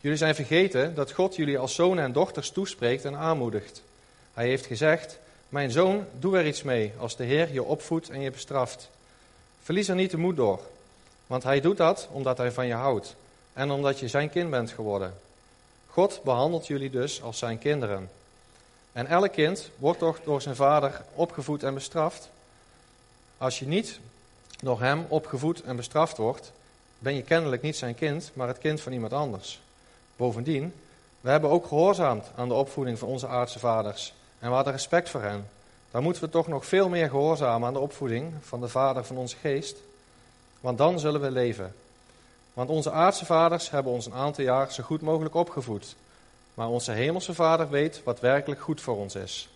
Jullie 0.00 0.18
zijn 0.18 0.34
vergeten 0.34 0.94
dat 0.94 1.12
God 1.12 1.36
jullie 1.36 1.58
als 1.58 1.74
zonen 1.74 2.04
en 2.04 2.12
dochters 2.12 2.50
toespreekt 2.50 3.04
en 3.04 3.16
aanmoedigt. 3.16 3.82
Hij 4.34 4.48
heeft 4.48 4.66
gezegd: 4.66 5.18
Mijn 5.48 5.70
zoon, 5.70 6.04
doe 6.18 6.38
er 6.38 6.46
iets 6.46 6.62
mee 6.62 6.92
als 6.98 7.16
de 7.16 7.24
Heer 7.24 7.52
je 7.52 7.62
opvoedt 7.62 8.10
en 8.10 8.20
je 8.20 8.30
bestraft. 8.30 8.90
Verlies 9.62 9.88
er 9.88 9.94
niet 9.94 10.10
de 10.10 10.18
moed 10.18 10.36
door, 10.36 10.60
want 11.26 11.42
hij 11.42 11.60
doet 11.60 11.76
dat 11.76 12.08
omdat 12.10 12.38
hij 12.38 12.52
van 12.52 12.66
je 12.66 12.74
houdt 12.74 13.16
en 13.52 13.70
omdat 13.70 13.98
je 13.98 14.08
zijn 14.08 14.30
kind 14.30 14.50
bent 14.50 14.70
geworden. 14.70 15.14
God 15.86 16.20
behandelt 16.24 16.66
jullie 16.66 16.90
dus 16.90 17.22
als 17.22 17.38
zijn 17.38 17.58
kinderen. 17.58 18.10
En 18.92 19.06
elk 19.06 19.32
kind 19.32 19.70
wordt 19.76 19.98
toch 19.98 20.20
door 20.24 20.42
zijn 20.42 20.56
vader 20.56 21.02
opgevoed 21.14 21.62
en 21.62 21.74
bestraft. 21.74 22.30
Als 23.38 23.58
je 23.58 23.66
niet 23.66 24.00
door 24.62 24.80
hem 24.80 25.06
opgevoed 25.08 25.62
en 25.62 25.76
bestraft 25.76 26.16
wordt, 26.16 26.52
ben 26.98 27.14
je 27.14 27.22
kennelijk 27.22 27.62
niet 27.62 27.76
zijn 27.76 27.94
kind, 27.94 28.30
maar 28.34 28.48
het 28.48 28.58
kind 28.58 28.80
van 28.80 28.92
iemand 28.92 29.12
anders. 29.12 29.60
Bovendien, 30.16 30.74
we 31.20 31.30
hebben 31.30 31.50
ook 31.50 31.66
gehoorzaamd 31.66 32.30
aan 32.36 32.48
de 32.48 32.54
opvoeding 32.54 32.98
van 32.98 33.08
onze 33.08 33.26
aardse 33.26 33.58
vaders 33.58 34.14
en 34.38 34.48
we 34.48 34.54
hadden 34.54 34.72
respect 34.72 35.10
voor 35.10 35.22
hen. 35.22 35.48
Dan 35.90 36.02
moeten 36.02 36.22
we 36.22 36.28
toch 36.28 36.46
nog 36.46 36.66
veel 36.66 36.88
meer 36.88 37.08
gehoorzamen 37.08 37.68
aan 37.68 37.74
de 37.74 37.80
opvoeding 37.80 38.32
van 38.40 38.60
de 38.60 38.68
vader 38.68 39.04
van 39.04 39.16
onze 39.16 39.36
geest, 39.36 39.76
want 40.66 40.78
dan 40.78 40.98
zullen 40.98 41.20
we 41.20 41.30
leven. 41.30 41.74
Want 42.52 42.70
onze 42.70 42.90
aardse 42.90 43.24
vaders 43.24 43.70
hebben 43.70 43.92
ons 43.92 44.06
een 44.06 44.14
aantal 44.14 44.44
jaar 44.44 44.72
zo 44.72 44.82
goed 44.82 45.00
mogelijk 45.00 45.34
opgevoed. 45.34 45.96
Maar 46.54 46.68
onze 46.68 46.92
hemelse 46.92 47.34
vader 47.34 47.70
weet 47.70 48.00
wat 48.04 48.20
werkelijk 48.20 48.60
goed 48.60 48.80
voor 48.80 48.96
ons 48.96 49.14
is. 49.14 49.48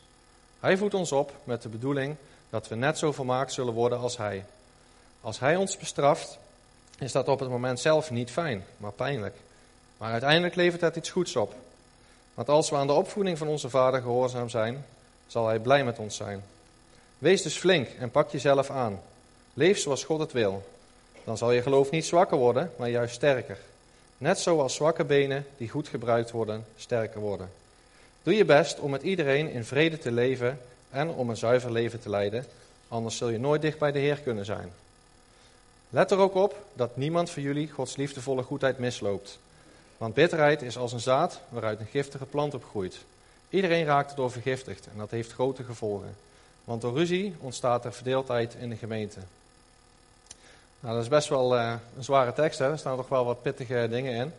Hij 0.60 0.76
voedt 0.76 0.94
ons 0.94 1.12
op 1.12 1.32
met 1.44 1.62
de 1.62 1.68
bedoeling 1.68 2.16
dat 2.50 2.68
we 2.68 2.74
net 2.74 2.98
zo 2.98 3.12
vermaakt 3.12 3.52
zullen 3.52 3.74
worden 3.74 3.98
als 3.98 4.16
hij. 4.16 4.44
Als 5.20 5.38
hij 5.38 5.56
ons 5.56 5.76
bestraft, 5.76 6.38
is 6.98 7.12
dat 7.12 7.28
op 7.28 7.40
het 7.40 7.48
moment 7.48 7.80
zelf 7.80 8.10
niet 8.10 8.30
fijn, 8.30 8.64
maar 8.76 8.92
pijnlijk. 8.92 9.36
Maar 9.96 10.10
uiteindelijk 10.10 10.54
levert 10.54 10.80
het 10.80 10.96
iets 10.96 11.10
goeds 11.10 11.36
op. 11.36 11.54
Want 12.34 12.48
als 12.48 12.70
we 12.70 12.76
aan 12.76 12.86
de 12.86 12.92
opvoeding 12.92 13.38
van 13.38 13.48
onze 13.48 13.70
vader 13.70 14.00
gehoorzaam 14.00 14.48
zijn, 14.48 14.84
zal 15.26 15.46
hij 15.46 15.58
blij 15.58 15.84
met 15.84 15.98
ons 15.98 16.16
zijn. 16.16 16.42
Wees 17.18 17.42
dus 17.42 17.56
flink 17.56 17.88
en 17.88 18.10
pak 18.10 18.30
jezelf 18.30 18.70
aan. 18.70 19.00
Leef 19.54 19.78
zoals 19.78 20.04
God 20.04 20.20
het 20.20 20.32
wil. 20.32 20.62
Dan 21.24 21.38
zal 21.38 21.52
je 21.52 21.62
geloof 21.62 21.90
niet 21.90 22.04
zwakker 22.04 22.38
worden, 22.38 22.72
maar 22.76 22.90
juist 22.90 23.14
sterker. 23.14 23.58
Net 24.18 24.38
zoals 24.38 24.74
zwakke 24.74 25.04
benen 25.04 25.46
die 25.56 25.68
goed 25.68 25.88
gebruikt 25.88 26.30
worden, 26.30 26.64
sterker 26.76 27.20
worden. 27.20 27.50
Doe 28.22 28.34
je 28.34 28.44
best 28.44 28.78
om 28.78 28.90
met 28.90 29.02
iedereen 29.02 29.50
in 29.50 29.64
vrede 29.64 29.98
te 29.98 30.12
leven 30.12 30.60
en 30.90 31.08
om 31.08 31.30
een 31.30 31.36
zuiver 31.36 31.72
leven 31.72 32.00
te 32.00 32.08
leiden, 32.10 32.44
anders 32.88 33.16
zul 33.16 33.28
je 33.28 33.38
nooit 33.38 33.62
dicht 33.62 33.78
bij 33.78 33.92
de 33.92 33.98
Heer 33.98 34.20
kunnen 34.20 34.44
zijn. 34.44 34.72
Let 35.90 36.10
er 36.10 36.18
ook 36.18 36.34
op 36.34 36.64
dat 36.74 36.96
niemand 36.96 37.30
van 37.30 37.42
jullie 37.42 37.70
Gods 37.70 37.96
liefdevolle 37.96 38.42
goedheid 38.42 38.78
misloopt. 38.78 39.38
Want 39.96 40.14
bitterheid 40.14 40.62
is 40.62 40.76
als 40.76 40.92
een 40.92 41.00
zaad 41.00 41.40
waaruit 41.48 41.80
een 41.80 41.86
giftige 41.86 42.26
plant 42.26 42.54
opgroeit. 42.54 42.98
Iedereen 43.48 43.84
raakt 43.84 44.10
erdoor 44.10 44.30
vergiftigd 44.30 44.86
en 44.92 44.98
dat 44.98 45.10
heeft 45.10 45.32
grote 45.32 45.64
gevolgen. 45.64 46.16
Want 46.64 46.82
door 46.82 46.94
ruzie 46.94 47.34
ontstaat 47.40 47.84
er 47.84 47.92
verdeeldheid 47.92 48.54
in 48.60 48.68
de 48.68 48.76
gemeente. 48.76 49.20
Nou, 50.80 50.94
dat 50.94 51.02
is 51.02 51.08
best 51.08 51.28
wel 51.28 51.56
uh, 51.56 51.72
een 51.96 52.04
zware 52.04 52.32
tekst, 52.32 52.58
hè? 52.58 52.70
er 52.70 52.78
staan 52.78 52.96
toch 52.96 53.08
wel 53.08 53.24
wat 53.24 53.42
pittige 53.42 53.86
dingen 53.90 54.14
in. 54.14 54.32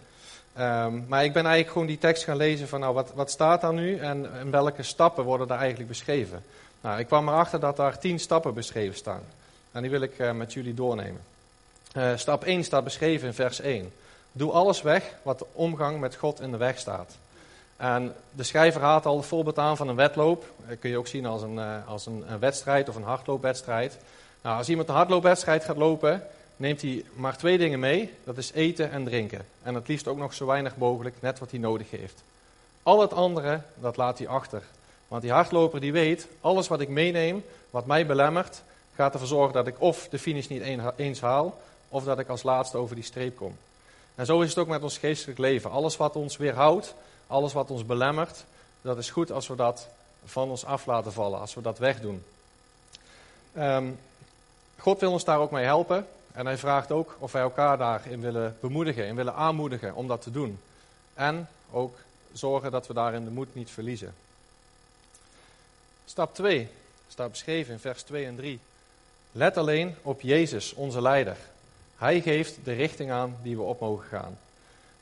Um, 0.64 1.06
maar 1.08 1.24
ik 1.24 1.34
ben 1.34 1.44
eigenlijk 1.44 1.72
gewoon 1.72 1.88
die 1.88 1.98
tekst 1.98 2.24
gaan 2.24 2.38
lezen 2.38 2.68
van, 2.68 2.80
nou, 2.80 2.94
wat, 2.94 3.12
wat 3.14 3.32
staat 3.32 3.62
daar 3.62 3.74
nu 3.74 3.98
en, 3.98 4.38
en 4.40 4.52
welke 4.52 4.84
stappen 4.84 5.24
worden 5.24 5.48
daar 5.48 5.60
eigenlijk 5.60 5.90
beschreven. 5.90 6.44
Nou, 6.82 7.00
ik 7.00 7.08
kwam 7.08 7.28
erachter 7.28 7.60
dat 7.60 7.76
daar 7.76 8.00
tien 8.00 8.20
stappen 8.20 8.54
beschreven 8.54 8.98
staan. 8.98 9.22
En 9.72 9.82
die 9.82 9.92
wil 9.92 10.02
ik 10.02 10.20
uh, 10.20 10.32
met 10.32 10.54
jullie 10.54 10.74
doornemen. 10.74 11.22
Uh, 11.98 12.12
stap 12.16 12.44
1 12.44 12.64
staat 12.64 12.84
beschreven 12.84 13.28
in 13.28 13.34
vers 13.34 13.60
1. 13.60 13.92
Doe 14.32 14.52
alles 14.52 14.82
weg 14.82 15.14
wat 15.22 15.40
de 15.40 15.46
omgang 15.54 16.00
met 16.00 16.16
God 16.16 16.42
in 16.42 16.52
de 16.52 16.58
weg 16.58 16.78
staat. 16.78 17.18
En 17.78 18.14
de 18.32 18.44
schrijver 18.44 18.82
haalt 18.82 19.06
al 19.06 19.18
het 19.18 19.26
voorbeeld 19.26 19.58
aan 19.58 19.78
van 19.78 19.88
een 19.88 19.96
wedloop. 19.96 20.46
Dat 20.68 20.80
kun 20.80 20.90
je 20.90 20.98
ook 20.98 21.08
zien 21.08 21.26
als 21.26 21.42
een, 21.42 21.60
als 21.86 22.06
een, 22.06 22.24
een 22.28 22.40
wedstrijd 22.40 22.90
of 22.90 22.96
een 22.96 23.04
hardloopwedstrijd. 23.04 23.98
Nou, 24.42 24.58
als 24.58 24.70
iemand 24.70 24.90
een 24.90 24.96
hardloopwedstrijd 24.96 25.64
gaat 25.64 25.78
lopen, 25.78 26.24
neemt 26.58 26.82
hij 26.82 27.04
maar 27.14 27.38
twee 27.38 27.58
dingen 27.58 27.80
mee. 27.80 28.14
Dat 28.24 28.38
is 28.38 28.52
eten 28.52 28.92
en 28.92 29.04
drinken. 29.04 29.46
En 29.64 29.76
het 29.76 29.88
liefst 29.88 30.08
ook 30.08 30.18
nog 30.18 30.34
zo 30.34 30.46
weinig 30.46 30.78
mogelijk, 30.78 31.16
net 31.20 31.40
wat 31.40 31.52
hij 31.52 31.60
nodig 31.60 31.92
heeft. 31.92 32.24
Al 32.84 33.02
het 33.02 33.14
andere, 33.14 33.62
dat 33.76 33.98
laat 33.98 34.18
hij 34.18 34.28
achter. 34.28 34.64
Want 35.08 35.22
die 35.22 35.32
hardloper 35.32 35.80
die 35.80 35.92
weet, 35.92 36.28
alles 36.42 36.68
wat 36.68 36.82
ik 36.82 36.90
meeneem, 36.90 37.44
wat 37.70 37.86
mij 37.86 38.06
belemmert, 38.06 38.62
gaat 38.96 39.14
ervoor 39.14 39.28
zorgen 39.28 39.54
dat 39.54 39.68
ik 39.68 39.82
of 39.82 40.08
de 40.10 40.20
finish 40.20 40.48
niet 40.48 40.64
eens 40.96 41.22
haal, 41.22 41.62
of 41.90 42.04
dat 42.04 42.20
ik 42.20 42.30
als 42.30 42.44
laatste 42.44 42.78
over 42.78 42.96
die 42.96 43.04
streep 43.04 43.36
kom. 43.36 43.58
En 44.16 44.26
zo 44.26 44.42
is 44.42 44.50
het 44.50 44.58
ook 44.58 44.68
met 44.68 44.84
ons 44.84 44.98
geestelijk 44.98 45.40
leven. 45.40 45.72
Alles 45.72 45.98
wat 45.98 46.16
ons 46.16 46.38
weerhoudt, 46.38 46.94
alles 47.28 47.54
wat 47.54 47.72
ons 47.72 47.86
belemmert, 47.86 48.44
dat 48.82 48.98
is 48.98 49.10
goed 49.10 49.32
als 49.32 49.48
we 49.48 49.56
dat 49.56 49.88
van 50.26 50.50
ons 50.50 50.66
af 50.66 50.86
laten 50.86 51.14
vallen, 51.14 51.40
als 51.40 51.54
we 51.54 51.62
dat 51.62 51.78
wegdoen. 51.78 52.24
Um, 53.58 54.00
God 54.82 55.00
wil 55.00 55.12
ons 55.12 55.24
daar 55.24 55.40
ook 55.40 55.52
mee 55.52 55.66
helpen. 55.66 56.08
En 56.32 56.46
hij 56.46 56.58
vraagt 56.58 56.92
ook 56.92 57.16
of 57.20 57.32
wij 57.32 57.42
elkaar 57.42 57.78
daarin 57.78 58.22
willen 58.22 58.58
bemoedigen, 58.60 59.06
in 59.06 59.16
willen 59.16 59.36
aanmoedigen 59.36 59.96
om 59.96 60.08
dat 60.08 60.22
te 60.22 60.32
doen. 60.32 60.60
En 61.14 61.48
ook 61.72 61.98
zorgen 62.34 62.72
dat 62.72 62.88
we 62.88 62.94
daarin 62.94 63.24
de 63.24 63.32
moed 63.32 63.56
niet 63.56 63.70
verliezen. 63.70 64.14
Stap 66.06 66.36
2 66.36 66.68
staat 67.08 67.32
beschreven 67.32 67.74
in 67.74 67.80
vers 67.80 68.02
2 68.02 68.26
en 68.26 68.36
3. 68.36 68.60
Let 69.32 69.58
alleen 69.58 69.96
op 70.02 70.22
Jezus, 70.22 70.74
onze 70.74 71.02
leider. 71.02 71.38
Hij 71.98 72.22
geeft 72.22 72.58
de 72.64 72.74
richting 72.74 73.12
aan 73.12 73.38
die 73.42 73.56
we 73.56 73.62
op 73.62 73.80
mogen 73.80 74.08
gaan. 74.08 74.38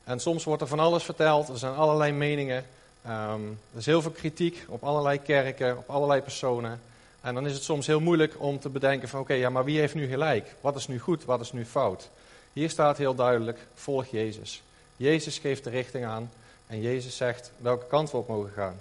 En 0.04 0.20
soms 0.20 0.44
wordt 0.44 0.62
er 0.62 0.68
van 0.68 0.80
alles 0.80 1.02
verteld, 1.02 1.48
er 1.48 1.58
zijn 1.58 1.74
allerlei 1.74 2.12
meningen, 2.12 2.66
um, 3.06 3.58
er 3.72 3.78
is 3.78 3.86
heel 3.86 4.02
veel 4.02 4.10
kritiek 4.10 4.64
op 4.68 4.84
allerlei 4.84 5.18
kerken, 5.22 5.78
op 5.78 5.90
allerlei 5.90 6.20
personen. 6.20 6.80
En 7.20 7.34
dan 7.34 7.46
is 7.46 7.52
het 7.52 7.62
soms 7.62 7.86
heel 7.86 8.00
moeilijk 8.00 8.34
om 8.38 8.60
te 8.60 8.68
bedenken 8.68 9.08
van 9.08 9.20
oké, 9.20 9.32
ja, 9.32 9.50
maar 9.50 9.64
wie 9.64 9.78
heeft 9.78 9.94
nu 9.94 10.06
gelijk? 10.06 10.54
Wat 10.60 10.76
is 10.76 10.86
nu 10.86 10.98
goed, 10.98 11.24
wat 11.24 11.40
is 11.40 11.52
nu 11.52 11.64
fout? 11.64 12.10
Hier 12.52 12.70
staat 12.70 12.98
heel 12.98 13.14
duidelijk, 13.14 13.58
volg 13.74 14.06
Jezus. 14.06 14.62
Jezus 14.96 15.38
geeft 15.38 15.64
de 15.64 15.70
richting 15.70 16.04
aan 16.04 16.30
en 16.66 16.80
Jezus 16.80 17.16
zegt 17.16 17.52
welke 17.56 17.86
kant 17.86 18.10
we 18.10 18.16
op 18.16 18.28
mogen 18.28 18.52
gaan. 18.52 18.80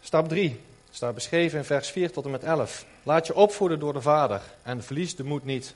Stap 0.00 0.28
3 0.28 0.60
staat 0.90 1.14
beschreven 1.14 1.58
in 1.58 1.64
vers 1.64 1.88
4 1.88 2.12
tot 2.12 2.24
en 2.24 2.30
met 2.30 2.44
11. 2.44 2.84
Laat 3.02 3.26
je 3.26 3.34
opvoeden 3.34 3.78
door 3.78 3.92
de 3.92 4.02
Vader 4.02 4.42
en 4.62 4.82
verlies 4.82 5.16
de 5.16 5.24
moed 5.24 5.44
niet. 5.44 5.74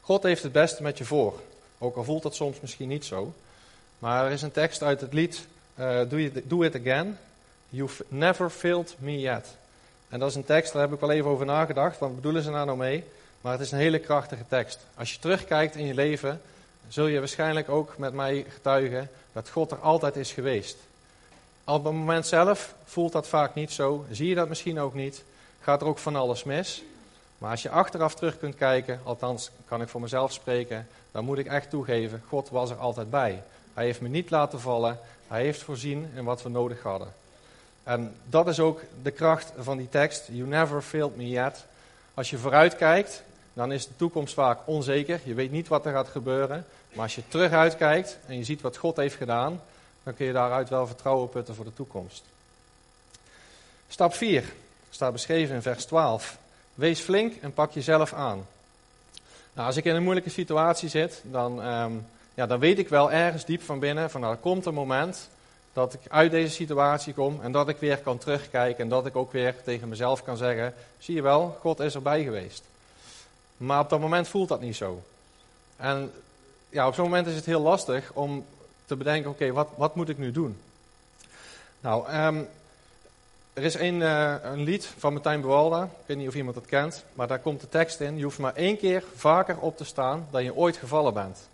God 0.00 0.22
heeft 0.22 0.42
het 0.42 0.52
beste 0.52 0.82
met 0.82 0.98
je 0.98 1.04
voor, 1.04 1.40
ook 1.78 1.96
al 1.96 2.04
voelt 2.04 2.22
dat 2.22 2.34
soms 2.34 2.60
misschien 2.60 2.88
niet 2.88 3.04
zo. 3.04 3.34
Maar 3.98 4.26
er 4.26 4.32
is 4.32 4.42
een 4.42 4.52
tekst 4.52 4.82
uit 4.82 5.00
het 5.00 5.12
lied 5.12 5.46
uh, 5.78 6.12
it, 6.12 6.42
do 6.44 6.62
It 6.62 6.76
Again. 6.76 7.18
You've 7.74 8.04
never 8.08 8.50
failed 8.50 8.96
me 8.98 9.20
yet. 9.20 9.56
En 10.08 10.18
dat 10.18 10.28
is 10.30 10.34
een 10.34 10.44
tekst, 10.44 10.72
daar 10.72 10.82
heb 10.82 10.92
ik 10.92 11.00
wel 11.00 11.10
even 11.10 11.30
over 11.30 11.46
nagedacht. 11.46 11.98
Wat 11.98 12.14
bedoelen 12.14 12.42
ze 12.42 12.50
daar 12.50 12.66
nou 12.66 12.78
mee? 12.78 13.04
Maar 13.40 13.52
het 13.52 13.60
is 13.60 13.72
een 13.72 13.78
hele 13.78 13.98
krachtige 13.98 14.44
tekst. 14.48 14.86
Als 14.94 15.12
je 15.12 15.18
terugkijkt 15.18 15.76
in 15.76 15.86
je 15.86 15.94
leven, 15.94 16.40
zul 16.88 17.06
je 17.06 17.18
waarschijnlijk 17.18 17.68
ook 17.68 17.98
met 17.98 18.12
mij 18.12 18.46
getuigen 18.48 19.10
dat 19.32 19.48
God 19.48 19.70
er 19.70 19.78
altijd 19.78 20.16
is 20.16 20.32
geweest. 20.32 20.76
Op 21.64 21.84
het 21.84 21.94
moment 21.94 22.26
zelf 22.26 22.74
voelt 22.84 23.12
dat 23.12 23.28
vaak 23.28 23.54
niet 23.54 23.72
zo, 23.72 24.04
zie 24.10 24.28
je 24.28 24.34
dat 24.34 24.48
misschien 24.48 24.80
ook 24.80 24.94
niet, 24.94 25.22
gaat 25.60 25.80
er 25.80 25.86
ook 25.86 25.98
van 25.98 26.16
alles 26.16 26.44
mis. 26.44 26.82
Maar 27.38 27.50
als 27.50 27.62
je 27.62 27.70
achteraf 27.70 28.14
terug 28.14 28.38
kunt 28.38 28.56
kijken, 28.56 29.00
althans 29.02 29.50
kan 29.64 29.82
ik 29.82 29.88
voor 29.88 30.00
mezelf 30.00 30.32
spreken, 30.32 30.86
dan 31.12 31.24
moet 31.24 31.38
ik 31.38 31.46
echt 31.46 31.70
toegeven, 31.70 32.22
God 32.28 32.50
was 32.50 32.70
er 32.70 32.76
altijd 32.76 33.10
bij. 33.10 33.42
Hij 33.74 33.84
heeft 33.84 34.00
me 34.00 34.08
niet 34.08 34.30
laten 34.30 34.60
vallen, 34.60 34.98
hij 35.28 35.42
heeft 35.42 35.62
voorzien 35.62 36.10
in 36.14 36.24
wat 36.24 36.42
we 36.42 36.48
nodig 36.48 36.82
hadden. 36.82 37.21
En 37.84 38.14
dat 38.28 38.48
is 38.48 38.60
ook 38.60 38.80
de 39.02 39.10
kracht 39.10 39.52
van 39.58 39.76
die 39.76 39.88
tekst, 39.88 40.28
you 40.30 40.48
never 40.48 40.82
failed 40.82 41.16
me 41.16 41.28
yet. 41.28 41.64
Als 42.14 42.30
je 42.30 42.38
vooruit 42.38 42.76
kijkt, 42.76 43.22
dan 43.52 43.72
is 43.72 43.86
de 43.86 43.96
toekomst 43.96 44.34
vaak 44.34 44.58
onzeker, 44.64 45.20
je 45.24 45.34
weet 45.34 45.50
niet 45.50 45.68
wat 45.68 45.86
er 45.86 45.92
gaat 45.92 46.08
gebeuren. 46.08 46.66
Maar 46.92 47.02
als 47.02 47.14
je 47.14 47.28
teruguit 47.28 47.76
kijkt 47.76 48.18
en 48.26 48.36
je 48.36 48.44
ziet 48.44 48.60
wat 48.60 48.76
God 48.76 48.96
heeft 48.96 49.16
gedaan, 49.16 49.60
dan 50.02 50.14
kun 50.14 50.26
je 50.26 50.32
daaruit 50.32 50.68
wel 50.68 50.86
vertrouwen 50.86 51.28
putten 51.28 51.54
voor 51.54 51.64
de 51.64 51.74
toekomst. 51.74 52.24
Stap 53.88 54.14
4 54.14 54.44
staat 54.90 55.12
beschreven 55.12 55.54
in 55.54 55.62
vers 55.62 55.84
12. 55.84 56.38
Wees 56.74 57.00
flink 57.00 57.34
en 57.40 57.54
pak 57.54 57.72
jezelf 57.72 58.12
aan. 58.12 58.46
Nou, 59.52 59.66
als 59.66 59.76
ik 59.76 59.84
in 59.84 59.94
een 59.94 60.02
moeilijke 60.02 60.30
situatie 60.30 60.88
zit, 60.88 61.22
dan, 61.24 61.66
um, 61.66 62.06
ja, 62.34 62.46
dan 62.46 62.58
weet 62.58 62.78
ik 62.78 62.88
wel 62.88 63.12
ergens 63.12 63.44
diep 63.44 63.62
van 63.62 63.78
binnen 63.78 64.10
van 64.10 64.20
nou, 64.20 64.32
er 64.32 64.40
komt 64.40 64.66
een 64.66 64.74
moment 64.74 65.28
dat 65.72 65.94
ik 65.94 66.00
uit 66.08 66.30
deze 66.30 66.54
situatie 66.54 67.14
kom 67.14 67.38
en 67.42 67.52
dat 67.52 67.68
ik 67.68 67.76
weer 67.76 67.98
kan 67.98 68.18
terugkijken 68.18 68.82
en 68.82 68.88
dat 68.88 69.06
ik 69.06 69.16
ook 69.16 69.32
weer 69.32 69.54
tegen 69.64 69.88
mezelf 69.88 70.24
kan 70.24 70.36
zeggen, 70.36 70.74
zie 70.98 71.14
je 71.14 71.22
wel, 71.22 71.58
God 71.60 71.80
is 71.80 71.94
erbij 71.94 72.22
geweest. 72.22 72.62
Maar 73.56 73.80
op 73.80 73.90
dat 73.90 74.00
moment 74.00 74.28
voelt 74.28 74.48
dat 74.48 74.60
niet 74.60 74.76
zo. 74.76 75.02
En 75.76 76.12
ja, 76.68 76.86
op 76.86 76.94
zo'n 76.94 77.04
moment 77.04 77.26
is 77.26 77.34
het 77.34 77.46
heel 77.46 77.60
lastig 77.60 78.10
om 78.12 78.44
te 78.84 78.96
bedenken, 78.96 79.30
oké, 79.30 79.52
wat, 79.52 79.68
wat 79.76 79.94
moet 79.94 80.08
ik 80.08 80.18
nu 80.18 80.32
doen? 80.32 80.60
Nou, 81.80 82.12
um, 82.14 82.48
er 83.52 83.62
is 83.62 83.74
een, 83.74 84.00
uh, 84.00 84.34
een 84.42 84.62
lied 84.62 84.86
van 84.98 85.12
Martijn 85.12 85.40
Bewalda, 85.40 85.82
ik 85.82 86.06
weet 86.06 86.16
niet 86.16 86.28
of 86.28 86.34
iemand 86.34 86.54
dat 86.54 86.66
kent, 86.66 87.04
maar 87.12 87.26
daar 87.26 87.38
komt 87.38 87.60
de 87.60 87.68
tekst 87.68 88.00
in, 88.00 88.16
je 88.16 88.24
hoeft 88.24 88.38
maar 88.38 88.54
één 88.54 88.78
keer 88.78 89.04
vaker 89.16 89.58
op 89.58 89.76
te 89.76 89.84
staan 89.84 90.26
dan 90.30 90.44
je 90.44 90.54
ooit 90.54 90.76
gevallen 90.76 91.14
bent. 91.14 91.48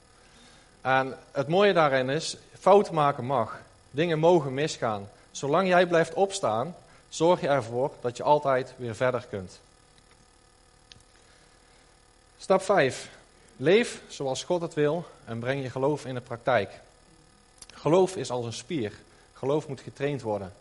En 0.80 1.16
het 1.32 1.48
mooie 1.48 1.72
daarin 1.72 2.08
is, 2.08 2.36
fout 2.58 2.90
maken 2.90 3.24
mag, 3.24 3.60
dingen 3.90 4.18
mogen 4.18 4.54
misgaan. 4.54 5.08
Zolang 5.30 5.68
jij 5.68 5.86
blijft 5.86 6.14
opstaan, 6.14 6.74
zorg 7.08 7.40
je 7.40 7.48
ervoor 7.48 7.90
dat 8.00 8.16
je 8.16 8.22
altijd 8.22 8.74
weer 8.76 8.94
verder 8.94 9.26
kunt. 9.30 9.60
Stap 12.38 12.62
5. 12.62 13.08
Leef 13.56 14.00
zoals 14.08 14.44
God 14.44 14.60
het 14.60 14.74
wil 14.74 15.04
en 15.24 15.38
breng 15.38 15.62
je 15.62 15.70
geloof 15.70 16.04
in 16.04 16.14
de 16.14 16.20
praktijk. 16.20 16.80
Geloof 17.74 18.16
is 18.16 18.30
als 18.30 18.44
een 18.44 18.52
spier. 18.52 18.92
Geloof 19.32 19.68
moet 19.68 19.80
getraind 19.80 20.22
worden. 20.22 20.52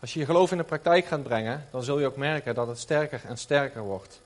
Als 0.00 0.12
je 0.12 0.18
je 0.18 0.24
geloof 0.24 0.50
in 0.50 0.56
de 0.56 0.64
praktijk 0.64 1.06
gaat 1.06 1.22
brengen, 1.22 1.66
dan 1.70 1.82
zul 1.82 1.98
je 1.98 2.06
ook 2.06 2.16
merken 2.16 2.54
dat 2.54 2.66
het 2.66 2.78
sterker 2.78 3.20
en 3.26 3.38
sterker 3.38 3.82
wordt. 3.82 4.20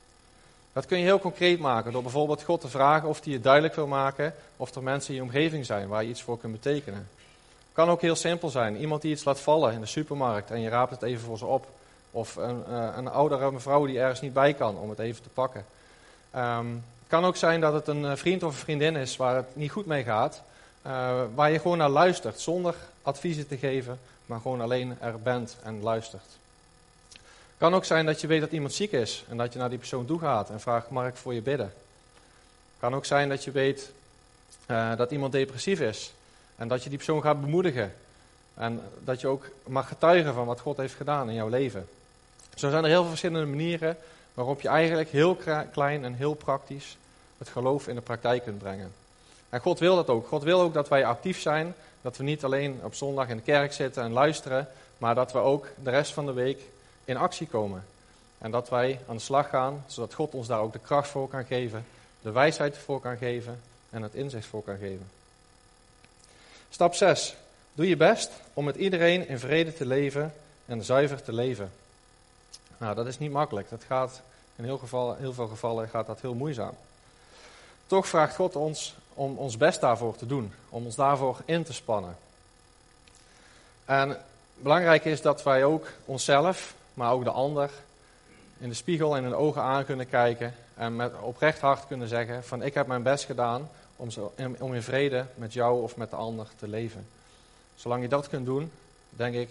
Dat 0.72 0.86
kun 0.86 0.98
je 0.98 1.04
heel 1.04 1.18
concreet 1.18 1.58
maken 1.58 1.92
door 1.92 2.02
bijvoorbeeld 2.02 2.42
God 2.42 2.60
te 2.60 2.68
vragen 2.68 3.08
of 3.08 3.24
hij 3.24 3.32
je 3.32 3.40
duidelijk 3.40 3.74
wil 3.74 3.86
maken 3.86 4.34
of 4.56 4.74
er 4.74 4.82
mensen 4.82 5.10
in 5.10 5.16
je 5.16 5.22
omgeving 5.22 5.66
zijn 5.66 5.88
waar 5.88 6.02
je 6.02 6.08
iets 6.08 6.22
voor 6.22 6.38
kunt 6.38 6.52
betekenen. 6.52 7.08
Kan 7.72 7.88
ook 7.88 8.00
heel 8.00 8.16
simpel 8.16 8.48
zijn. 8.48 8.76
Iemand 8.76 9.02
die 9.02 9.12
iets 9.12 9.24
laat 9.24 9.40
vallen 9.40 9.72
in 9.72 9.80
de 9.80 9.86
supermarkt 9.86 10.50
en 10.50 10.60
je 10.60 10.68
raapt 10.68 10.90
het 10.90 11.02
even 11.02 11.24
voor 11.24 11.38
ze 11.38 11.46
op. 11.46 11.66
Of 12.10 12.36
een, 12.36 12.64
uh, 12.68 12.88
een 12.96 13.08
oudere 13.08 13.52
mevrouw 13.52 13.86
die 13.86 14.00
ergens 14.00 14.20
niet 14.20 14.32
bij 14.32 14.54
kan 14.54 14.76
om 14.76 14.90
het 14.90 14.98
even 14.98 15.22
te 15.22 15.28
pakken. 15.28 15.64
Um, 16.36 16.84
kan 17.06 17.24
ook 17.24 17.36
zijn 17.36 17.60
dat 17.60 17.72
het 17.72 17.86
een 17.86 18.04
eh, 18.04 18.16
vriend 18.16 18.42
of 18.42 18.52
een 18.52 18.58
vriendin 18.58 18.96
is 18.96 19.16
waar 19.16 19.36
het 19.36 19.56
niet 19.56 19.70
goed 19.70 19.86
mee 19.86 20.02
gaat. 20.02 20.42
Uh, 20.86 21.20
waar 21.34 21.50
je 21.50 21.58
gewoon 21.58 21.78
naar 21.78 21.88
luistert 21.88 22.40
zonder 22.40 22.74
adviezen 23.02 23.48
te 23.48 23.58
geven, 23.58 23.98
maar 24.26 24.40
gewoon 24.40 24.60
alleen 24.60 24.96
er 25.00 25.20
bent 25.20 25.56
en 25.62 25.82
luistert. 25.82 26.24
Kan 27.58 27.74
ook 27.74 27.84
zijn 27.84 28.06
dat 28.06 28.20
je 28.20 28.26
weet 28.26 28.40
dat 28.40 28.52
iemand 28.52 28.72
ziek 28.72 28.92
is 28.92 29.24
en 29.28 29.36
dat 29.36 29.52
je 29.52 29.58
naar 29.58 29.68
die 29.68 29.78
persoon 29.78 30.06
toe 30.06 30.18
gaat 30.18 30.50
en 30.50 30.60
vraagt: 30.60 30.90
Mag 30.90 31.06
ik 31.06 31.16
voor 31.16 31.34
je 31.34 31.42
bidden? 31.42 31.72
Kan 32.78 32.94
ook 32.94 33.04
zijn 33.04 33.28
dat 33.28 33.44
je 33.44 33.50
weet 33.50 33.90
dat 34.96 35.10
iemand 35.10 35.32
depressief 35.32 35.80
is 35.80 36.12
en 36.62 36.68
dat 36.68 36.82
je 36.82 36.88
die 36.88 36.98
persoon 36.98 37.22
gaat 37.22 37.40
bemoedigen. 37.40 37.94
En 38.54 38.80
dat 39.04 39.20
je 39.20 39.26
ook 39.26 39.46
mag 39.66 39.88
getuigen 39.88 40.34
van 40.34 40.46
wat 40.46 40.60
God 40.60 40.76
heeft 40.76 40.94
gedaan 40.94 41.28
in 41.28 41.34
jouw 41.34 41.48
leven. 41.48 41.88
Zo 42.54 42.70
zijn 42.70 42.82
er 42.82 42.88
heel 42.88 43.00
veel 43.00 43.08
verschillende 43.08 43.46
manieren 43.46 43.96
waarop 44.34 44.60
je 44.60 44.68
eigenlijk 44.68 45.08
heel 45.08 45.38
klein 45.72 46.04
en 46.04 46.14
heel 46.14 46.34
praktisch 46.34 46.96
het 47.38 47.48
geloof 47.48 47.88
in 47.88 47.94
de 47.94 48.00
praktijk 48.00 48.42
kunt 48.42 48.58
brengen. 48.58 48.92
En 49.48 49.60
God 49.60 49.78
wil 49.78 49.96
dat 49.96 50.08
ook. 50.08 50.26
God 50.26 50.42
wil 50.42 50.60
ook 50.60 50.74
dat 50.74 50.88
wij 50.88 51.04
actief 51.04 51.40
zijn. 51.40 51.74
Dat 52.02 52.16
we 52.16 52.24
niet 52.24 52.44
alleen 52.44 52.80
op 52.82 52.94
zondag 52.94 53.28
in 53.28 53.36
de 53.36 53.42
kerk 53.42 53.72
zitten 53.72 54.02
en 54.02 54.12
luisteren, 54.12 54.68
maar 54.98 55.14
dat 55.14 55.32
we 55.32 55.38
ook 55.38 55.66
de 55.82 55.90
rest 55.90 56.12
van 56.12 56.26
de 56.26 56.32
week 56.32 56.60
in 57.04 57.16
actie 57.16 57.46
komen. 57.46 57.84
En 58.38 58.50
dat 58.50 58.68
wij 58.68 59.00
aan 59.08 59.16
de 59.16 59.22
slag 59.22 59.48
gaan, 59.48 59.84
zodat 59.86 60.14
God 60.14 60.34
ons 60.34 60.46
daar 60.46 60.60
ook 60.60 60.72
de 60.72 60.78
kracht 60.78 61.08
voor 61.08 61.28
kan 61.28 61.44
geven, 61.44 61.84
de 62.20 62.30
wijsheid 62.30 62.78
voor 62.78 63.00
kan 63.00 63.16
geven 63.16 63.60
en 63.90 64.02
het 64.02 64.14
inzicht 64.14 64.46
voor 64.46 64.62
kan 64.62 64.76
geven. 64.76 65.20
Stap 66.72 66.94
6. 66.94 67.34
Doe 67.74 67.88
je 67.88 67.96
best 67.96 68.30
om 68.54 68.64
met 68.64 68.76
iedereen 68.76 69.28
in 69.28 69.38
vrede 69.38 69.74
te 69.74 69.86
leven 69.86 70.34
en 70.66 70.84
zuiver 70.84 71.22
te 71.22 71.32
leven. 71.32 71.72
Nou, 72.78 72.94
dat 72.94 73.06
is 73.06 73.18
niet 73.18 73.30
makkelijk. 73.30 73.70
Dat 73.70 73.82
gaat 73.86 74.20
in 74.56 74.64
heel, 74.64 74.80
heel 75.18 75.32
veel 75.32 75.46
gevallen 75.46 75.88
gaat 75.88 76.06
dat 76.06 76.20
heel 76.20 76.34
moeizaam. 76.34 76.74
Toch 77.86 78.08
vraagt 78.08 78.34
God 78.34 78.56
ons 78.56 78.94
om 79.14 79.38
ons 79.38 79.56
best 79.56 79.80
daarvoor 79.80 80.16
te 80.16 80.26
doen, 80.26 80.52
om 80.68 80.84
ons 80.84 80.94
daarvoor 80.94 81.36
in 81.44 81.62
te 81.62 81.72
spannen. 81.72 82.16
En 83.84 84.16
belangrijk 84.54 85.04
is 85.04 85.20
dat 85.20 85.42
wij 85.42 85.64
ook 85.64 85.86
onszelf, 86.04 86.74
maar 86.94 87.12
ook 87.12 87.24
de 87.24 87.30
ander, 87.30 87.70
in 88.58 88.68
de 88.68 88.74
spiegel 88.74 89.16
en 89.16 89.22
in 89.22 89.30
de 89.30 89.36
ogen 89.36 89.62
aan 89.62 89.84
kunnen 89.84 90.08
kijken 90.08 90.54
en 90.74 90.96
met 90.96 91.12
oprecht 91.20 91.60
hart 91.60 91.86
kunnen 91.86 92.08
zeggen 92.08 92.44
van 92.44 92.62
ik 92.62 92.74
heb 92.74 92.86
mijn 92.86 93.02
best 93.02 93.24
gedaan 93.24 93.70
om, 94.02 94.10
zo, 94.10 94.32
in 94.36 94.82
vrede 94.82 95.26
met 95.34 95.52
jou 95.52 95.82
of 95.82 95.96
met 95.96 96.10
de 96.10 96.16
ander 96.16 96.48
te 96.56 96.68
leven. 96.68 97.06
Zolang 97.74 98.02
je 98.02 98.08
dat 98.08 98.28
kunt 98.28 98.46
doen, 98.46 98.70
denk 99.08 99.34
ik 99.34 99.48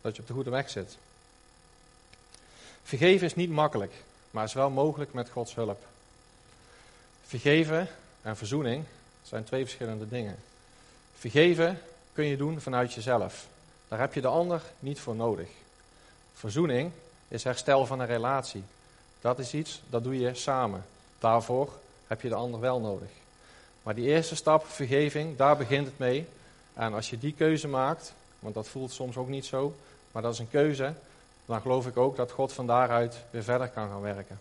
dat 0.00 0.16
je 0.16 0.22
op 0.22 0.28
de 0.28 0.34
goede 0.34 0.50
weg 0.50 0.70
zit. 0.70 0.96
Vergeven 2.82 3.26
is 3.26 3.34
niet 3.34 3.50
makkelijk, 3.50 3.92
maar 4.30 4.44
is 4.44 4.52
wel 4.52 4.70
mogelijk 4.70 5.12
met 5.12 5.30
Gods 5.30 5.54
hulp. 5.54 5.86
Vergeven 7.26 7.88
en 8.22 8.36
verzoening 8.36 8.84
zijn 9.22 9.44
twee 9.44 9.64
verschillende 9.64 10.08
dingen. 10.08 10.36
Vergeven 11.14 11.78
kun 12.12 12.24
je 12.24 12.36
doen 12.36 12.60
vanuit 12.60 12.92
jezelf. 12.92 13.46
Daar 13.88 14.00
heb 14.00 14.14
je 14.14 14.20
de 14.20 14.28
ander 14.28 14.62
niet 14.78 15.00
voor 15.00 15.14
nodig. 15.14 15.48
Verzoening 16.34 16.90
is 17.28 17.44
herstel 17.44 17.86
van 17.86 18.00
een 18.00 18.06
relatie. 18.06 18.64
Dat 19.20 19.38
is 19.38 19.54
iets, 19.54 19.82
dat 19.90 20.04
doe 20.04 20.18
je 20.18 20.34
samen. 20.34 20.84
Daarvoor 21.18 21.78
heb 22.06 22.20
je 22.20 22.28
de 22.28 22.34
ander 22.34 22.60
wel 22.60 22.80
nodig. 22.80 23.08
Maar 23.82 23.94
die 23.94 24.06
eerste 24.06 24.36
stap, 24.36 24.66
vergeving, 24.66 25.36
daar 25.36 25.56
begint 25.56 25.86
het 25.86 25.98
mee. 25.98 26.26
En 26.74 26.94
als 26.94 27.10
je 27.10 27.18
die 27.18 27.34
keuze 27.36 27.68
maakt, 27.68 28.12
want 28.38 28.54
dat 28.54 28.68
voelt 28.68 28.92
soms 28.92 29.16
ook 29.16 29.28
niet 29.28 29.44
zo, 29.44 29.74
maar 30.12 30.22
dat 30.22 30.32
is 30.32 30.38
een 30.38 30.50
keuze, 30.50 30.92
dan 31.46 31.60
geloof 31.60 31.86
ik 31.86 31.96
ook 31.96 32.16
dat 32.16 32.30
God 32.30 32.52
van 32.52 32.66
daaruit 32.66 33.16
weer 33.30 33.42
verder 33.42 33.68
kan 33.68 33.88
gaan 33.88 34.00
werken. 34.00 34.40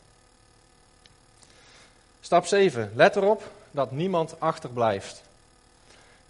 Stap 2.22 2.46
7. 2.46 2.92
Let 2.96 3.16
erop 3.16 3.44
dat 3.72 3.92
niemand 3.92 4.40
achterblijft. 4.40 5.22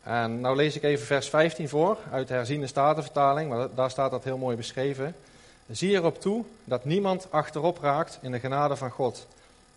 En 0.03 0.41
nou 0.41 0.55
lees 0.55 0.75
ik 0.75 0.83
even 0.83 1.05
vers 1.05 1.29
15 1.29 1.69
voor 1.69 1.97
uit 2.11 2.27
de 2.27 2.33
herziende 2.33 2.67
statenvertaling, 2.67 3.49
maar 3.49 3.67
daar 3.75 3.89
staat 3.89 4.11
dat 4.11 4.23
heel 4.23 4.37
mooi 4.37 4.57
beschreven. 4.57 5.15
Zie 5.69 5.91
erop 5.91 6.21
toe 6.21 6.43
dat 6.63 6.85
niemand 6.85 7.27
achterop 7.29 7.79
raakt 7.81 8.19
in 8.21 8.31
de 8.31 8.39
genade 8.39 8.75
van 8.75 8.89
God. 8.89 9.27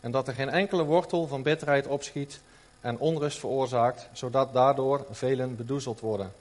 En 0.00 0.10
dat 0.10 0.28
er 0.28 0.34
geen 0.34 0.48
enkele 0.48 0.82
wortel 0.82 1.26
van 1.26 1.42
bitterheid 1.42 1.86
opschiet 1.86 2.40
en 2.84 2.98
onrust 2.98 3.38
veroorzaakt, 3.38 4.08
zodat 4.12 4.52
daardoor 4.52 5.06
velen 5.10 5.56
bedoezeld 5.56 6.00
worden. 6.00 6.32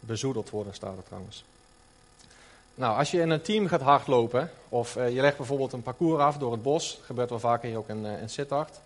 Bezoedeld 0.00 0.50
worden 0.50 0.74
staat 0.74 0.96
er 0.96 1.04
trouwens. 1.04 1.44
Nou, 2.74 2.98
als 2.98 3.10
je 3.10 3.20
in 3.20 3.30
een 3.30 3.42
team 3.42 3.66
gaat 3.66 3.80
hardlopen, 3.80 4.50
of 4.68 4.96
uh, 4.96 5.14
je 5.14 5.20
legt 5.20 5.36
bijvoorbeeld 5.36 5.72
een 5.72 5.82
parcours 5.82 6.22
af 6.22 6.36
door 6.36 6.52
het 6.52 6.62
bos, 6.62 6.98
gebeurt 7.04 7.30
wel 7.30 7.38
vaker 7.38 7.68
hier 7.68 7.78
ook 7.78 7.88
in, 7.88 8.04
uh, 8.04 8.20
in 8.20 8.30
Sittard, 8.30 8.80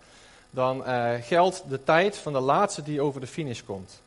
dan 0.49 0.83
uh, 0.87 1.13
geldt 1.21 1.63
de 1.69 1.83
tijd 1.83 2.17
van 2.17 2.33
de 2.33 2.39
laatste 2.39 2.83
die 2.83 3.01
over 3.01 3.21
de 3.21 3.27
finish 3.27 3.61
komt. 3.61 4.01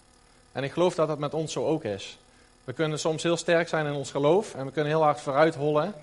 En 0.52 0.64
ik 0.64 0.72
geloof 0.72 0.94
dat 0.94 1.08
dat 1.08 1.18
met 1.18 1.34
ons 1.34 1.52
zo 1.52 1.66
ook 1.66 1.84
is. 1.84 2.18
We 2.64 2.72
kunnen 2.72 2.98
soms 2.98 3.22
heel 3.22 3.36
sterk 3.36 3.68
zijn 3.68 3.86
in 3.86 3.94
ons 3.94 4.10
geloof 4.10 4.54
en 4.54 4.64
we 4.64 4.72
kunnen 4.72 4.92
heel 4.92 5.02
hard 5.02 5.20
vooruit 5.20 5.54
hollen, 5.54 5.94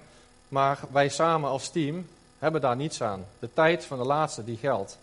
maar 0.48 0.80
wij 0.92 1.10
samen 1.10 1.50
als 1.50 1.70
team 1.70 2.08
hebben 2.40 2.62
daar 2.62 2.76
niets 2.76 3.02
aan. 3.02 3.26
De 3.40 3.50
tijd 3.54 3.86
van 3.86 3.98
de 3.98 4.06
laatste 4.06 4.44
die 4.44 4.58
geldt. 4.58 4.98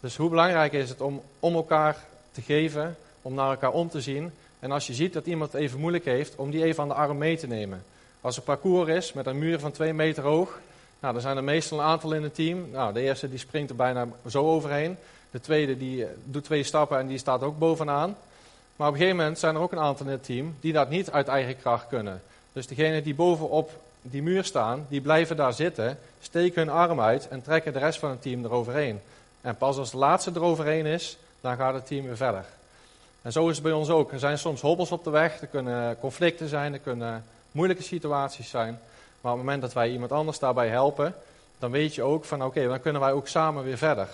Dus 0.00 0.16
hoe 0.16 0.30
belangrijk 0.30 0.72
is 0.72 0.88
het 0.88 1.00
om, 1.00 1.22
om 1.40 1.54
elkaar 1.54 1.96
te 2.32 2.42
geven, 2.42 2.96
om 3.22 3.34
naar 3.34 3.50
elkaar 3.50 3.72
om 3.72 3.88
te 3.88 4.00
zien. 4.00 4.32
En 4.60 4.70
als 4.70 4.86
je 4.86 4.94
ziet 4.94 5.12
dat 5.12 5.26
iemand 5.26 5.52
het 5.52 5.60
even 5.60 5.80
moeilijk 5.80 6.04
heeft, 6.04 6.36
om 6.36 6.50
die 6.50 6.64
even 6.64 6.82
aan 6.82 6.88
de 6.88 6.94
arm 6.94 7.18
mee 7.18 7.36
te 7.36 7.46
nemen. 7.46 7.84
Als 8.20 8.36
er 8.36 8.42
parcours 8.42 8.88
is 8.88 9.12
met 9.12 9.26
een 9.26 9.38
muur 9.38 9.60
van 9.60 9.72
twee 9.72 9.92
meter 9.92 10.22
hoog, 10.22 10.58
nou, 11.00 11.12
dan 11.12 11.22
zijn 11.22 11.36
er 11.36 11.44
meestal 11.44 11.78
een 11.78 11.84
aantal 11.84 12.12
in 12.12 12.22
het 12.22 12.34
team. 12.34 12.70
Nou, 12.72 12.92
de 12.92 13.00
eerste 13.00 13.28
die 13.28 13.38
springt 13.38 13.70
er 13.70 13.76
bijna 13.76 14.08
zo 14.28 14.44
overheen. 14.44 14.96
De 15.30 15.40
tweede 15.40 15.76
die 15.76 16.04
eh, 16.04 16.10
doet 16.24 16.44
twee 16.44 16.62
stappen 16.62 16.98
en 16.98 17.06
die 17.06 17.18
staat 17.18 17.42
ook 17.42 17.58
bovenaan. 17.58 18.16
Maar 18.76 18.88
op 18.88 18.92
een 18.92 19.00
gegeven 19.00 19.18
moment 19.18 19.38
zijn 19.38 19.54
er 19.54 19.60
ook 19.60 19.72
een 19.72 19.78
aantal 19.78 20.06
in 20.06 20.12
het 20.12 20.24
team 20.24 20.56
die 20.60 20.72
dat 20.72 20.90
niet 20.90 21.10
uit 21.10 21.28
eigen 21.28 21.58
kracht 21.58 21.86
kunnen. 21.88 22.22
Dus 22.52 22.66
degenen 22.66 23.02
die 23.02 23.14
bovenop 23.14 23.70
die 24.02 24.22
muur 24.22 24.44
staan, 24.44 24.86
die 24.88 25.00
blijven 25.00 25.36
daar 25.36 25.52
zitten, 25.52 25.98
steken 26.20 26.62
hun 26.62 26.74
arm 26.74 27.00
uit 27.00 27.28
en 27.28 27.42
trekken 27.42 27.72
de 27.72 27.78
rest 27.78 27.98
van 27.98 28.10
het 28.10 28.22
team 28.22 28.44
eroverheen. 28.44 29.00
En 29.48 29.56
pas 29.56 29.76
als 29.78 29.90
de 29.90 29.96
laatste 29.96 30.30
eroverheen 30.34 30.86
is, 30.86 31.18
dan 31.40 31.56
gaat 31.56 31.74
het 31.74 31.86
team 31.86 32.04
weer 32.04 32.16
verder. 32.16 32.44
En 33.22 33.32
zo 33.32 33.48
is 33.48 33.54
het 33.54 33.64
bij 33.64 33.72
ons 33.72 33.88
ook. 33.88 34.12
Er 34.12 34.18
zijn 34.18 34.38
soms 34.38 34.60
hobbels 34.60 34.92
op 34.92 35.04
de 35.04 35.10
weg, 35.10 35.40
er 35.40 35.46
kunnen 35.46 35.98
conflicten 35.98 36.48
zijn, 36.48 36.72
er 36.72 36.78
kunnen 36.78 37.24
moeilijke 37.52 37.82
situaties 37.82 38.50
zijn. 38.50 38.80
Maar 39.20 39.32
op 39.32 39.38
het 39.38 39.46
moment 39.46 39.62
dat 39.62 39.72
wij 39.72 39.90
iemand 39.90 40.12
anders 40.12 40.38
daarbij 40.38 40.68
helpen, 40.68 41.14
dan 41.58 41.70
weet 41.70 41.94
je 41.94 42.02
ook 42.02 42.24
van 42.24 42.44
oké, 42.44 42.68
dan 42.68 42.80
kunnen 42.80 43.00
wij 43.00 43.12
ook 43.12 43.28
samen 43.28 43.64
weer 43.64 43.78
verder. 43.78 44.08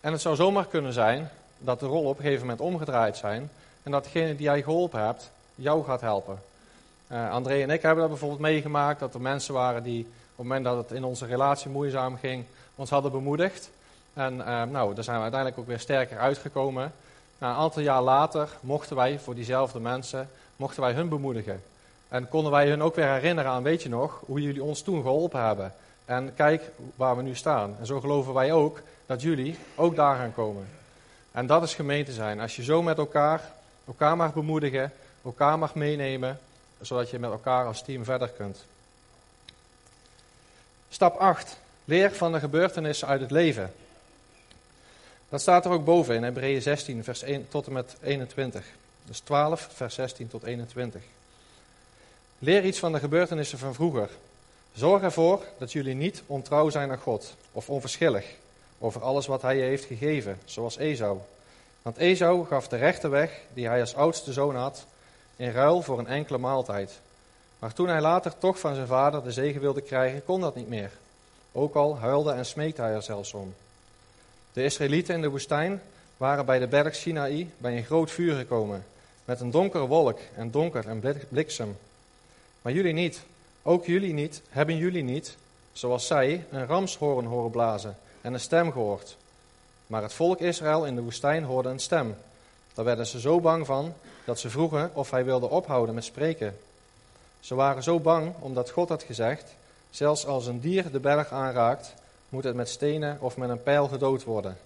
En 0.00 0.12
het 0.12 0.20
zou 0.20 0.36
zomaar 0.36 0.66
kunnen 0.66 0.92
zijn 0.92 1.30
dat 1.58 1.80
de 1.80 1.86
rollen 1.86 2.10
op 2.10 2.16
een 2.16 2.24
gegeven 2.24 2.46
moment 2.46 2.60
omgedraaid 2.60 3.16
zijn 3.16 3.50
en 3.82 3.90
dat 3.90 4.04
degene 4.04 4.36
die 4.36 4.46
jij 4.46 4.62
geholpen 4.62 5.04
hebt, 5.04 5.30
jou 5.54 5.84
gaat 5.84 6.00
helpen. 6.00 6.38
Uh, 7.12 7.30
André 7.30 7.62
en 7.62 7.70
ik 7.70 7.82
hebben 7.82 8.00
dat 8.00 8.10
bijvoorbeeld 8.10 8.40
meegemaakt, 8.40 9.00
dat 9.00 9.14
er 9.14 9.20
mensen 9.20 9.54
waren 9.54 9.82
die 9.82 10.00
op 10.00 10.08
het 10.36 10.46
moment 10.46 10.64
dat 10.64 10.76
het 10.76 10.90
in 10.90 11.04
onze 11.04 11.26
relatie 11.26 11.70
moeizaam 11.70 12.16
ging, 12.16 12.44
ons 12.74 12.90
hadden 12.90 13.12
bemoedigd. 13.12 13.70
En 14.18 14.34
uh, 14.34 14.62
nou, 14.62 14.94
daar 14.94 15.04
zijn 15.04 15.16
we 15.16 15.22
uiteindelijk 15.22 15.60
ook 15.60 15.66
weer 15.66 15.78
sterker 15.78 16.18
uitgekomen. 16.18 16.92
Een 17.38 17.48
aantal 17.48 17.82
jaar 17.82 18.02
later 18.02 18.48
mochten 18.60 18.96
wij 18.96 19.18
voor 19.18 19.34
diezelfde 19.34 19.80
mensen, 19.80 20.30
mochten 20.56 20.82
wij 20.82 20.92
hun 20.92 21.08
bemoedigen. 21.08 21.62
En 22.08 22.28
konden 22.28 22.52
wij 22.52 22.68
hun 22.68 22.82
ook 22.82 22.94
weer 22.94 23.12
herinneren 23.12 23.50
aan, 23.50 23.62
weet 23.62 23.82
je 23.82 23.88
nog, 23.88 24.22
hoe 24.26 24.42
jullie 24.42 24.62
ons 24.62 24.82
toen 24.82 25.02
geholpen 25.02 25.44
hebben. 25.44 25.74
En 26.04 26.34
kijk 26.34 26.70
waar 26.96 27.16
we 27.16 27.22
nu 27.22 27.34
staan. 27.34 27.76
En 27.80 27.86
zo 27.86 28.00
geloven 28.00 28.34
wij 28.34 28.52
ook 28.52 28.80
dat 29.06 29.22
jullie 29.22 29.58
ook 29.74 29.96
daar 29.96 30.16
gaan 30.16 30.34
komen. 30.34 30.68
En 31.32 31.46
dat 31.46 31.62
is 31.62 31.74
gemeente 31.74 32.12
zijn. 32.12 32.40
Als 32.40 32.56
je 32.56 32.64
zo 32.64 32.82
met 32.82 32.98
elkaar, 32.98 33.52
elkaar 33.86 34.16
mag 34.16 34.34
bemoedigen, 34.34 34.92
elkaar 35.24 35.58
mag 35.58 35.74
meenemen, 35.74 36.38
zodat 36.80 37.10
je 37.10 37.18
met 37.18 37.30
elkaar 37.30 37.66
als 37.66 37.82
team 37.82 38.04
verder 38.04 38.28
kunt. 38.28 38.64
Stap 40.88 41.16
8. 41.16 41.56
Leer 41.84 42.12
van 42.12 42.32
de 42.32 42.38
gebeurtenissen 42.38 43.08
uit 43.08 43.20
het 43.20 43.30
leven. 43.30 43.72
Dat 45.28 45.40
staat 45.40 45.64
er 45.64 45.70
ook 45.70 45.84
boven 45.84 46.14
in 46.14 46.22
Hebreeën 46.22 46.62
16, 46.62 47.04
vers 47.04 47.22
1 47.22 47.48
tot 47.48 47.66
en 47.66 47.72
met 47.72 47.96
21. 48.02 48.64
Dus 49.04 49.18
12, 49.18 49.68
vers 49.72 49.94
16 49.94 50.28
tot 50.28 50.42
21. 50.42 51.02
Leer 52.38 52.64
iets 52.64 52.78
van 52.78 52.92
de 52.92 52.98
gebeurtenissen 52.98 53.58
van 53.58 53.74
vroeger. 53.74 54.10
Zorg 54.74 55.02
ervoor 55.02 55.44
dat 55.58 55.72
jullie 55.72 55.94
niet 55.94 56.22
ontrouw 56.26 56.68
zijn 56.68 56.90
aan 56.90 56.98
God 56.98 57.34
of 57.52 57.70
onverschillig 57.70 58.24
over 58.78 59.02
alles 59.02 59.26
wat 59.26 59.42
hij 59.42 59.56
je 59.56 59.62
heeft 59.62 59.84
gegeven, 59.84 60.38
zoals 60.44 60.76
Esau. 60.76 61.18
Want 61.82 61.96
Esau 61.96 62.46
gaf 62.46 62.68
de 62.68 62.76
rechte 62.76 63.08
weg 63.08 63.40
die 63.54 63.66
hij 63.66 63.80
als 63.80 63.94
oudste 63.94 64.32
zoon 64.32 64.56
had, 64.56 64.86
in 65.36 65.50
ruil 65.50 65.82
voor 65.82 65.98
een 65.98 66.06
enkele 66.06 66.38
maaltijd. 66.38 67.00
Maar 67.58 67.72
toen 67.72 67.88
hij 67.88 68.00
later 68.00 68.38
toch 68.38 68.58
van 68.58 68.74
zijn 68.74 68.86
vader 68.86 69.22
de 69.22 69.32
zegen 69.32 69.60
wilde 69.60 69.80
krijgen, 69.80 70.24
kon 70.24 70.40
dat 70.40 70.54
niet 70.54 70.68
meer. 70.68 70.90
Ook 71.52 71.74
al 71.74 71.98
huilde 71.98 72.32
en 72.32 72.46
smeekte 72.46 72.82
hij 72.82 72.92
er 72.92 73.02
zelfs 73.02 73.34
om. 73.34 73.54
De 74.52 74.64
Israëlieten 74.64 75.14
in 75.14 75.20
de 75.20 75.28
woestijn 75.28 75.82
waren 76.16 76.46
bij 76.46 76.58
de 76.58 76.66
berg 76.66 76.94
Sinaï 76.94 77.50
bij 77.58 77.76
een 77.76 77.84
groot 77.84 78.10
vuur 78.10 78.36
gekomen, 78.36 78.84
met 79.24 79.40
een 79.40 79.50
donkere 79.50 79.86
wolk 79.86 80.18
en 80.36 80.50
donker 80.50 80.88
en 80.88 81.02
bliksem. 81.28 81.78
Maar 82.62 82.72
jullie 82.72 82.92
niet, 82.92 83.22
ook 83.62 83.86
jullie 83.86 84.12
niet, 84.12 84.42
hebben 84.48 84.76
jullie 84.76 85.02
niet, 85.02 85.36
zoals 85.72 86.06
zij, 86.06 86.46
een 86.50 86.66
ramshoorn 86.66 87.26
horen 87.26 87.50
blazen 87.50 87.96
en 88.20 88.32
een 88.32 88.40
stem 88.40 88.72
gehoord. 88.72 89.16
Maar 89.86 90.02
het 90.02 90.12
volk 90.12 90.40
Israël 90.40 90.86
in 90.86 90.94
de 90.94 91.02
woestijn 91.02 91.44
hoorde 91.44 91.68
een 91.68 91.78
stem. 91.78 92.16
Daar 92.74 92.84
werden 92.84 93.06
ze 93.06 93.20
zo 93.20 93.40
bang 93.40 93.66
van 93.66 93.94
dat 94.24 94.38
ze 94.38 94.50
vroegen 94.50 94.90
of 94.94 95.10
hij 95.10 95.24
wilde 95.24 95.48
ophouden 95.50 95.94
met 95.94 96.04
spreken. 96.04 96.58
Ze 97.40 97.54
waren 97.54 97.82
zo 97.82 98.00
bang 98.00 98.34
omdat 98.38 98.70
God 98.70 98.88
had 98.88 99.02
gezegd: 99.02 99.54
zelfs 99.90 100.26
als 100.26 100.46
een 100.46 100.60
dier 100.60 100.90
de 100.90 101.00
berg 101.00 101.32
aanraakt, 101.32 101.94
moet 102.28 102.44
het 102.44 102.54
met 102.54 102.68
stenen 102.68 103.18
of 103.20 103.36
met 103.36 103.48
een 103.48 103.62
pijl 103.62 103.88
gedood 103.88 104.24
worden. 104.24 104.58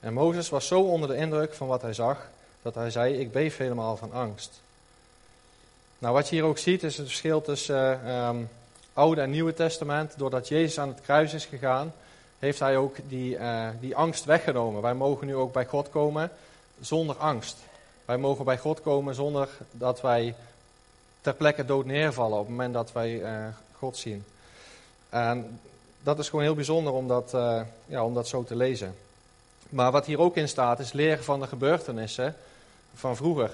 En 0.00 0.12
Mozes 0.12 0.48
was 0.48 0.66
zo 0.66 0.80
onder 0.80 1.08
de 1.08 1.16
indruk 1.16 1.54
van 1.54 1.66
wat 1.66 1.82
hij 1.82 1.92
zag, 1.92 2.28
dat 2.62 2.74
hij 2.74 2.90
zei: 2.90 3.14
Ik 3.14 3.32
beef 3.32 3.56
helemaal 3.56 3.96
van 3.96 4.12
angst. 4.12 4.60
Nou, 5.98 6.14
wat 6.14 6.28
je 6.28 6.34
hier 6.34 6.44
ook 6.44 6.58
ziet 6.58 6.82
is 6.82 6.96
het 6.96 7.06
verschil 7.06 7.42
tussen 7.42 8.00
uh, 8.04 8.30
Oude 8.92 9.20
en 9.20 9.30
Nieuwe 9.30 9.54
Testament. 9.54 10.18
Doordat 10.18 10.48
Jezus 10.48 10.78
aan 10.78 10.88
het 10.88 11.00
kruis 11.00 11.34
is 11.34 11.44
gegaan, 11.44 11.92
heeft 12.38 12.58
hij 12.58 12.76
ook 12.76 12.96
die, 13.08 13.36
uh, 13.36 13.68
die 13.80 13.96
angst 13.96 14.24
weggenomen. 14.24 14.82
Wij 14.82 14.94
mogen 14.94 15.26
nu 15.26 15.34
ook 15.34 15.52
bij 15.52 15.66
God 15.66 15.90
komen 15.90 16.30
zonder 16.80 17.16
angst. 17.16 17.56
Wij 18.04 18.16
mogen 18.16 18.44
bij 18.44 18.58
God 18.58 18.82
komen 18.82 19.14
zonder 19.14 19.48
dat 19.70 20.00
wij 20.00 20.34
ter 21.20 21.34
plekke 21.34 21.64
dood 21.64 21.84
neervallen 21.84 22.38
op 22.38 22.46
het 22.46 22.50
moment 22.50 22.74
dat 22.74 22.92
wij 22.92 23.20
uh, 23.20 23.46
God 23.78 23.96
zien. 23.96 24.24
En 25.08 25.60
dat 26.04 26.18
is 26.18 26.28
gewoon 26.28 26.44
heel 26.44 26.54
bijzonder 26.54 26.92
om 26.92 27.08
dat, 27.08 27.32
uh, 27.34 27.60
ja, 27.86 28.04
om 28.04 28.14
dat 28.14 28.28
zo 28.28 28.44
te 28.44 28.56
lezen. 28.56 28.94
Maar 29.68 29.92
wat 29.92 30.06
hier 30.06 30.20
ook 30.20 30.36
in 30.36 30.48
staat 30.48 30.78
is 30.78 30.92
leren 30.92 31.24
van 31.24 31.40
de 31.40 31.46
gebeurtenissen 31.46 32.36
van 32.94 33.16
vroeger. 33.16 33.50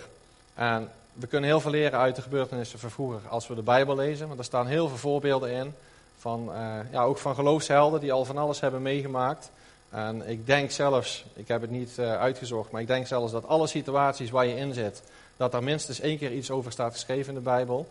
En 0.55 0.91
we 1.13 1.27
kunnen 1.27 1.49
heel 1.51 1.61
veel 1.61 1.71
leren 1.71 1.99
uit 1.99 2.17
de 2.17 2.23
gebeurtenissen 2.23 2.79
van 2.79 2.91
vroeger 2.91 3.21
als 3.29 3.49
we 3.49 3.55
de 3.55 3.63
Bijbel 3.63 3.97
lezen. 3.97 4.27
Want 4.27 4.39
er 4.39 4.45
staan 4.45 4.67
heel 4.67 4.89
veel 4.89 4.97
voorbeelden 4.97 5.51
in. 5.51 5.75
Van, 6.19 6.49
uh, 6.53 6.93
ja, 6.93 7.03
ook 7.03 7.19
van 7.19 7.35
geloofshelden 7.35 8.01
die 8.01 8.13
al 8.13 8.25
van 8.25 8.39
alles 8.39 8.61
hebben 8.61 8.83
meegemaakt. 8.83 9.51
En 9.91 10.29
ik 10.29 10.47
denk 10.47 10.71
zelfs, 10.71 11.25
ik 11.35 11.49
heb 11.49 11.61
het 11.61 11.71
niet 11.71 11.97
uh, 12.01 12.19
uitgezocht, 12.19 12.71
maar 12.71 12.81
ik 12.81 12.87
denk 12.87 13.07
zelfs 13.07 13.33
dat 13.33 13.47
alle 13.47 13.67
situaties 13.67 14.31
waar 14.31 14.47
je 14.47 14.57
in 14.57 14.75
zit, 14.75 15.03
dat 15.37 15.53
daar 15.53 15.63
minstens 15.63 16.01
één 16.01 16.19
keer 16.19 16.33
iets 16.33 16.51
over 16.51 16.73
staat 16.73 16.93
geschreven 16.93 17.29
in 17.29 17.35
de 17.35 17.41
Bijbel. 17.41 17.89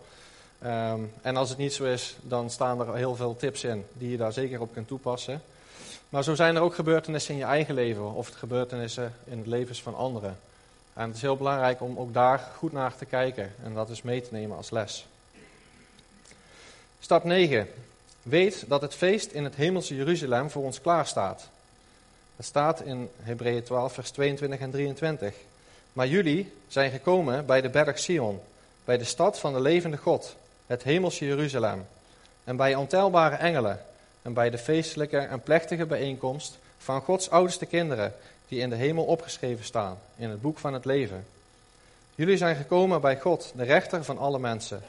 Um, 0.64 1.12
en 1.22 1.36
als 1.36 1.48
het 1.48 1.58
niet 1.58 1.72
zo 1.72 1.84
is, 1.84 2.16
dan 2.22 2.50
staan 2.50 2.80
er 2.80 2.94
heel 2.94 3.16
veel 3.16 3.36
tips 3.36 3.64
in 3.64 3.86
die 3.92 4.10
je 4.10 4.16
daar 4.16 4.32
zeker 4.32 4.60
op 4.60 4.72
kunt 4.72 4.88
toepassen. 4.88 5.42
Maar 6.08 6.24
zo 6.24 6.34
zijn 6.34 6.56
er 6.56 6.62
ook 6.62 6.74
gebeurtenissen 6.74 7.34
in 7.34 7.40
je 7.40 7.46
eigen 7.46 7.74
leven 7.74 8.12
of 8.12 8.28
gebeurtenissen 8.28 9.14
in 9.24 9.38
het 9.38 9.46
leven 9.46 9.76
van 9.76 9.94
anderen. 9.94 10.38
En 10.92 11.06
het 11.06 11.16
is 11.16 11.22
heel 11.22 11.36
belangrijk 11.36 11.80
om 11.80 11.98
ook 11.98 12.12
daar 12.12 12.50
goed 12.56 12.72
naar 12.72 12.96
te 12.96 13.04
kijken 13.04 13.52
en 13.62 13.74
dat 13.74 13.88
dus 13.88 14.02
mee 14.02 14.20
te 14.20 14.28
nemen 14.32 14.56
als 14.56 14.70
les. 14.70 15.06
Stap 17.00 17.24
9. 17.24 17.68
Weet 18.22 18.64
dat 18.68 18.82
het 18.82 18.94
feest 18.94 19.30
in 19.30 19.44
het 19.44 19.54
hemelse 19.54 19.94
Jeruzalem 19.94 20.50
voor 20.50 20.62
ons 20.62 20.80
klaar 20.80 21.06
staat. 21.06 21.48
Het 22.36 22.46
staat 22.46 22.80
in 22.80 23.10
Hebreeën 23.22 23.62
12, 23.62 23.92
vers 23.92 24.10
22 24.10 24.60
en 24.60 24.70
23. 24.70 25.34
Maar 25.92 26.06
jullie 26.06 26.52
zijn 26.68 26.90
gekomen 26.90 27.46
bij 27.46 27.60
de 27.60 27.68
berg 27.68 27.98
Sion, 27.98 28.40
bij 28.84 28.98
de 28.98 29.04
stad 29.04 29.38
van 29.38 29.52
de 29.52 29.60
levende 29.60 29.96
God, 29.96 30.36
het 30.70 30.82
hemelse 30.82 31.26
Jeruzalem, 31.26 31.86
en 32.44 32.56
bij 32.56 32.74
ontelbare 32.74 33.36
engelen, 33.36 33.80
en 34.22 34.32
bij 34.32 34.50
de 34.50 34.58
feestelijke 34.58 35.18
en 35.18 35.40
plechtige 35.40 35.86
bijeenkomst 35.86 36.58
van 36.78 37.00
Gods 37.00 37.30
oudste 37.30 37.66
kinderen, 37.66 38.14
die 38.48 38.60
in 38.60 38.70
de 38.70 38.76
hemel 38.76 39.04
opgeschreven 39.04 39.64
staan, 39.64 39.98
in 40.16 40.30
het 40.30 40.40
boek 40.40 40.58
van 40.58 40.74
het 40.74 40.84
leven. 40.84 41.26
Jullie 42.14 42.36
zijn 42.36 42.56
gekomen 42.56 43.00
bij 43.00 43.18
God, 43.18 43.52
de 43.56 43.64
rechter 43.64 44.04
van 44.04 44.18
alle 44.18 44.38
mensen, 44.38 44.82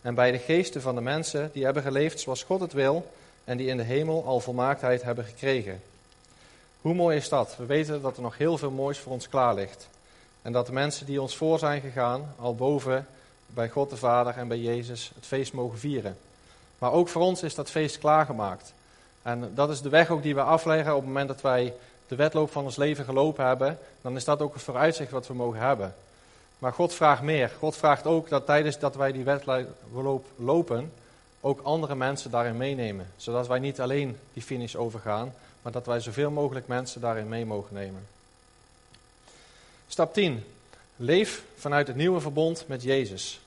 en 0.00 0.14
bij 0.14 0.30
de 0.30 0.38
geesten 0.38 0.82
van 0.82 0.94
de 0.94 1.00
mensen 1.00 1.50
die 1.52 1.64
hebben 1.64 1.82
geleefd 1.82 2.20
zoals 2.20 2.42
God 2.42 2.60
het 2.60 2.72
wil 2.72 3.10
en 3.44 3.56
die 3.56 3.68
in 3.68 3.76
de 3.76 3.82
hemel 3.82 4.24
al 4.24 4.40
volmaaktheid 4.40 5.02
hebben 5.02 5.24
gekregen. 5.24 5.82
Hoe 6.80 6.94
mooi 6.94 7.16
is 7.16 7.28
dat? 7.28 7.56
We 7.56 7.66
weten 7.66 8.02
dat 8.02 8.16
er 8.16 8.22
nog 8.22 8.38
heel 8.38 8.58
veel 8.58 8.70
moois 8.70 8.98
voor 8.98 9.12
ons 9.12 9.28
klaar 9.28 9.54
ligt. 9.54 9.88
En 10.42 10.52
dat 10.52 10.66
de 10.66 10.72
mensen 10.72 11.06
die 11.06 11.22
ons 11.22 11.36
voor 11.36 11.58
zijn 11.58 11.80
gegaan, 11.80 12.34
al 12.38 12.54
boven 12.54 13.06
bij 13.54 13.68
God 13.68 13.90
de 13.90 13.96
Vader 13.96 14.36
en 14.36 14.48
bij 14.48 14.58
Jezus, 14.58 15.12
het 15.14 15.26
feest 15.26 15.52
mogen 15.52 15.78
vieren. 15.78 16.16
Maar 16.78 16.92
ook 16.92 17.08
voor 17.08 17.22
ons 17.22 17.42
is 17.42 17.54
dat 17.54 17.70
feest 17.70 17.98
klaargemaakt. 17.98 18.72
En 19.22 19.52
dat 19.54 19.70
is 19.70 19.80
de 19.80 19.88
weg 19.88 20.10
ook 20.10 20.22
die 20.22 20.34
we 20.34 20.42
afleggen 20.42 20.92
op 20.92 20.98
het 20.98 21.06
moment 21.06 21.28
dat 21.28 21.40
wij 21.40 21.74
de 22.08 22.16
wedloop 22.16 22.52
van 22.52 22.64
ons 22.64 22.76
leven 22.76 23.04
gelopen 23.04 23.46
hebben. 23.46 23.78
Dan 24.00 24.16
is 24.16 24.24
dat 24.24 24.40
ook 24.40 24.54
het 24.54 24.62
vooruitzicht 24.62 25.10
wat 25.10 25.26
we 25.26 25.34
mogen 25.34 25.60
hebben. 25.60 25.94
Maar 26.58 26.72
God 26.72 26.94
vraagt 26.94 27.22
meer. 27.22 27.52
God 27.58 27.76
vraagt 27.76 28.06
ook 28.06 28.28
dat 28.28 28.46
tijdens 28.46 28.78
dat 28.78 28.96
wij 28.96 29.12
die 29.12 29.24
wedloop 29.24 30.24
lopen, 30.36 30.92
ook 31.40 31.60
andere 31.62 31.94
mensen 31.94 32.30
daarin 32.30 32.56
meenemen. 32.56 33.06
Zodat 33.16 33.46
wij 33.46 33.58
niet 33.58 33.80
alleen 33.80 34.18
die 34.32 34.42
finish 34.42 34.74
overgaan, 34.74 35.34
maar 35.62 35.72
dat 35.72 35.86
wij 35.86 36.00
zoveel 36.00 36.30
mogelijk 36.30 36.66
mensen 36.66 37.00
daarin 37.00 37.28
mee 37.28 37.46
mogen 37.46 37.74
nemen. 37.74 38.06
Stap 39.88 40.14
10. 40.14 40.44
Leef 40.96 41.42
vanuit 41.56 41.86
het 41.86 41.96
nieuwe 41.96 42.20
verbond 42.20 42.64
met 42.66 42.82
Jezus. 42.82 43.40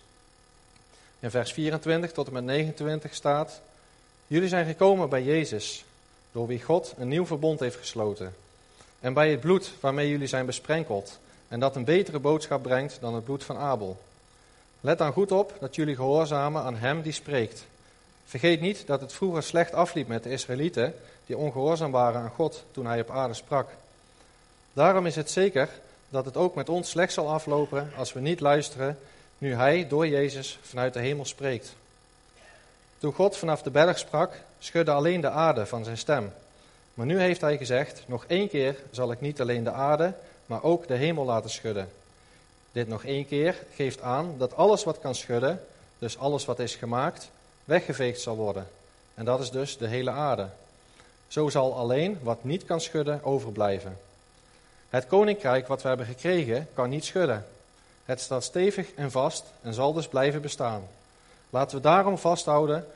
In 1.19 1.31
vers 1.31 1.53
24 1.53 2.11
tot 2.11 2.27
en 2.27 2.33
met 2.33 2.43
29 2.43 3.13
staat: 3.13 3.61
Jullie 4.27 4.49
zijn 4.49 4.65
gekomen 4.65 5.09
bij 5.09 5.23
Jezus, 5.23 5.85
door 6.31 6.47
wie 6.47 6.63
God 6.63 6.93
een 6.97 7.07
nieuw 7.07 7.25
verbond 7.25 7.59
heeft 7.59 7.77
gesloten. 7.77 8.35
En 8.99 9.13
bij 9.13 9.31
het 9.31 9.39
bloed 9.39 9.73
waarmee 9.79 10.09
jullie 10.09 10.27
zijn 10.27 10.45
besprenkeld, 10.45 11.19
en 11.47 11.59
dat 11.59 11.75
een 11.75 11.83
betere 11.83 12.19
boodschap 12.19 12.63
brengt 12.63 12.97
dan 13.01 13.15
het 13.15 13.23
bloed 13.23 13.43
van 13.43 13.57
Abel. 13.57 13.97
Let 14.81 14.97
dan 14.97 15.13
goed 15.13 15.31
op 15.31 15.53
dat 15.59 15.75
jullie 15.75 15.95
gehoorzamen 15.95 16.61
aan 16.61 16.75
hem 16.75 17.01
die 17.01 17.11
spreekt. 17.11 17.65
Vergeet 18.25 18.61
niet 18.61 18.87
dat 18.87 19.01
het 19.01 19.13
vroeger 19.13 19.43
slecht 19.43 19.73
afliep 19.73 20.07
met 20.07 20.23
de 20.23 20.29
Israëlieten, 20.29 20.93
die 21.25 21.37
ongehoorzaam 21.37 21.91
waren 21.91 22.21
aan 22.21 22.29
God 22.35 22.63
toen 22.71 22.85
hij 22.85 23.01
op 23.01 23.09
aarde 23.09 23.33
sprak. 23.33 23.69
Daarom 24.73 25.05
is 25.05 25.15
het 25.15 25.31
zeker 25.31 25.69
dat 26.09 26.25
het 26.25 26.37
ook 26.37 26.55
met 26.55 26.69
ons 26.69 26.89
slecht 26.89 27.13
zal 27.13 27.29
aflopen 27.29 27.91
als 27.95 28.13
we 28.13 28.19
niet 28.19 28.39
luisteren 28.39 28.97
nu 29.37 29.53
hij 29.53 29.87
door 29.87 30.07
Jezus 30.07 30.59
vanuit 30.61 30.93
de 30.93 30.99
hemel 30.99 31.25
spreekt. 31.25 31.75
Toen 32.97 33.13
God 33.13 33.37
vanaf 33.37 33.61
de 33.61 33.69
berg 33.69 33.97
sprak, 33.97 34.33
schudde 34.59 34.91
alleen 34.91 35.21
de 35.21 35.29
aarde 35.29 35.65
van 35.65 35.83
zijn 35.83 35.97
stem. 35.97 36.33
Maar 36.93 37.05
nu 37.05 37.19
heeft 37.19 37.41
hij 37.41 37.57
gezegd: 37.57 38.03
Nog 38.05 38.25
één 38.27 38.49
keer 38.49 38.75
zal 38.91 39.11
ik 39.11 39.21
niet 39.21 39.41
alleen 39.41 39.63
de 39.63 39.71
aarde, 39.71 40.13
maar 40.45 40.63
ook 40.63 40.87
de 40.87 40.93
hemel 40.95 41.25
laten 41.25 41.49
schudden. 41.49 41.89
Dit 42.71 42.87
nog 42.87 43.03
één 43.03 43.27
keer 43.27 43.55
geeft 43.73 44.01
aan 44.01 44.35
dat 44.37 44.55
alles 44.55 44.83
wat 44.83 44.99
kan 44.99 45.15
schudden, 45.15 45.63
dus 45.99 46.17
alles 46.17 46.45
wat 46.45 46.59
is 46.59 46.75
gemaakt, 46.75 47.29
weggeveegd 47.65 48.21
zal 48.21 48.35
worden. 48.35 48.67
En 49.13 49.25
dat 49.25 49.39
is 49.39 49.51
dus 49.51 49.77
de 49.77 49.87
hele 49.87 50.11
aarde. 50.11 50.47
Zo 51.27 51.49
zal 51.49 51.75
alleen 51.75 52.19
wat 52.21 52.43
niet 52.43 52.65
kan 52.65 52.81
schudden 52.81 53.23
overblijven. 53.23 53.97
Het 54.89 55.07
koninkrijk 55.07 55.67
wat 55.67 55.81
we 55.81 55.87
hebben 55.87 56.05
gekregen 56.05 56.67
kan 56.73 56.89
niet 56.89 57.05
schudden. 57.05 57.45
Het 58.07 58.21
staat 58.21 58.43
stevig 58.43 58.93
en 58.93 59.11
vast 59.11 59.43
en 59.61 59.73
zal 59.73 59.93
dus 59.93 60.07
blijven 60.07 60.41
bestaan. 60.41 60.87
Laten 61.49 61.77
we 61.77 61.83
daarom 61.83 62.17
vasthouden, 62.17 62.87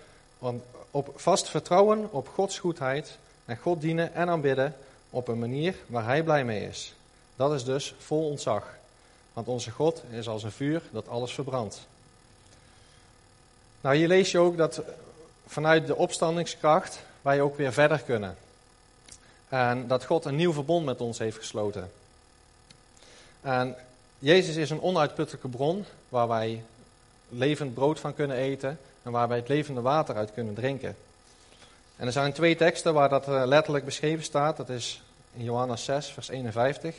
op 0.92 1.12
vast 1.16 1.50
vertrouwen 1.50 2.12
op 2.12 2.28
Gods 2.28 2.60
goedheid 2.60 3.18
en 3.46 3.58
God 3.58 3.82
dienen 3.82 4.14
en 4.14 4.30
aanbidden 4.30 4.76
op 5.10 5.28
een 5.28 5.40
manier 5.40 5.76
waar 5.88 6.06
Hij 6.06 6.24
blij 6.24 6.44
mee 6.46 6.68
is. 6.68 6.94
Dat 7.36 7.54
is 7.54 7.64
dus 7.64 7.96
vol 8.00 8.30
ontzag. 8.30 8.68
Want 9.34 9.48
onze 9.48 9.72
God 9.72 10.04
is 10.10 10.28
als 10.28 10.44
een 10.44 10.52
vuur 10.52 10.82
dat 10.92 11.08
alles 11.08 11.34
verbrandt. 11.34 11.88
Nou, 13.82 13.96
hier 13.96 14.08
lees 14.08 14.32
je 14.32 14.40
ook 14.40 14.58
dat 14.58 14.82
vanuit 15.48 15.88
de 15.88 15.96
opstandingskracht 15.96 17.00
wij 17.22 17.42
ook 17.42 17.58
weer 17.58 17.74
verder 17.74 18.00
kunnen. 18.00 18.38
En 19.50 19.88
dat 19.88 20.06
God 20.06 20.26
een 20.26 20.36
nieuw 20.36 20.54
verbond 20.54 20.86
met 20.86 21.02
ons 21.02 21.18
heeft 21.18 21.38
gesloten. 21.38 21.92
En 23.42 23.76
Jezus 24.24 24.56
is 24.56 24.70
een 24.70 24.82
onuitputtelijke 24.82 25.48
bron 25.48 25.86
waar 26.10 26.28
wij 26.28 26.64
levend 27.30 27.74
brood 27.74 28.00
van 28.00 28.14
kunnen 28.14 28.38
eten 28.38 28.80
en 29.04 29.12
waar 29.12 29.28
wij 29.28 29.38
het 29.38 29.48
levende 29.48 29.82
water 29.82 30.16
uit 30.16 30.34
kunnen 30.34 30.54
drinken. 30.54 30.96
En 31.96 32.06
er 32.06 32.12
zijn 32.12 32.34
twee 32.34 32.56
teksten 32.56 32.94
waar 32.94 33.10
dat 33.10 33.28
eh, 33.28 33.42
letterlijk 33.46 33.86
beschreven 33.86 34.24
staat. 34.24 34.58
Dat 34.58 34.70
is 34.70 35.02
in 35.34 35.44
Johannes 35.44 35.84
6, 35.84 36.08
vers 36.08 36.28
51. 36.30 36.96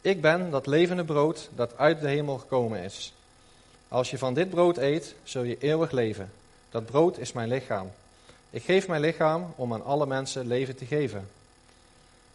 Ik 0.00 0.20
ben 0.20 0.50
dat 0.50 0.66
levende 0.66 1.04
brood 1.04 1.48
dat 1.54 1.78
uit 1.78 2.00
de 2.00 2.08
hemel 2.08 2.38
gekomen 2.38 2.82
is. 2.82 3.12
Als 3.88 4.10
je 4.10 4.18
van 4.18 4.34
dit 4.34 4.50
brood 4.50 4.76
eet, 4.76 5.14
zul 5.22 5.42
je 5.42 5.58
eeuwig 5.58 5.90
leven. 5.90 6.32
Dat 6.70 6.86
brood 6.86 7.18
is 7.18 7.32
mijn 7.32 7.48
lichaam. 7.48 7.90
Ik 8.50 8.62
geef 8.62 8.88
mijn 8.88 9.00
lichaam 9.00 9.52
om 9.56 9.72
aan 9.72 9.84
alle 9.84 10.06
mensen 10.06 10.46
leven 10.46 10.76
te 10.76 10.86
geven. 10.86 11.28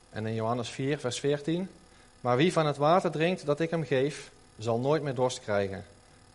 En 0.09 0.25
in 0.25 0.33
Johannes 0.33 0.69
4, 0.69 0.99
vers 0.99 1.19
14. 1.19 1.69
Maar 2.27 2.37
wie 2.37 2.53
van 2.53 2.65
het 2.65 2.77
water 2.77 3.11
drinkt 3.11 3.45
dat 3.45 3.59
ik 3.59 3.69
hem 3.69 3.83
geef, 3.83 4.31
zal 4.57 4.79
nooit 4.79 5.03
meer 5.03 5.15
dorst 5.15 5.39
krijgen. 5.39 5.85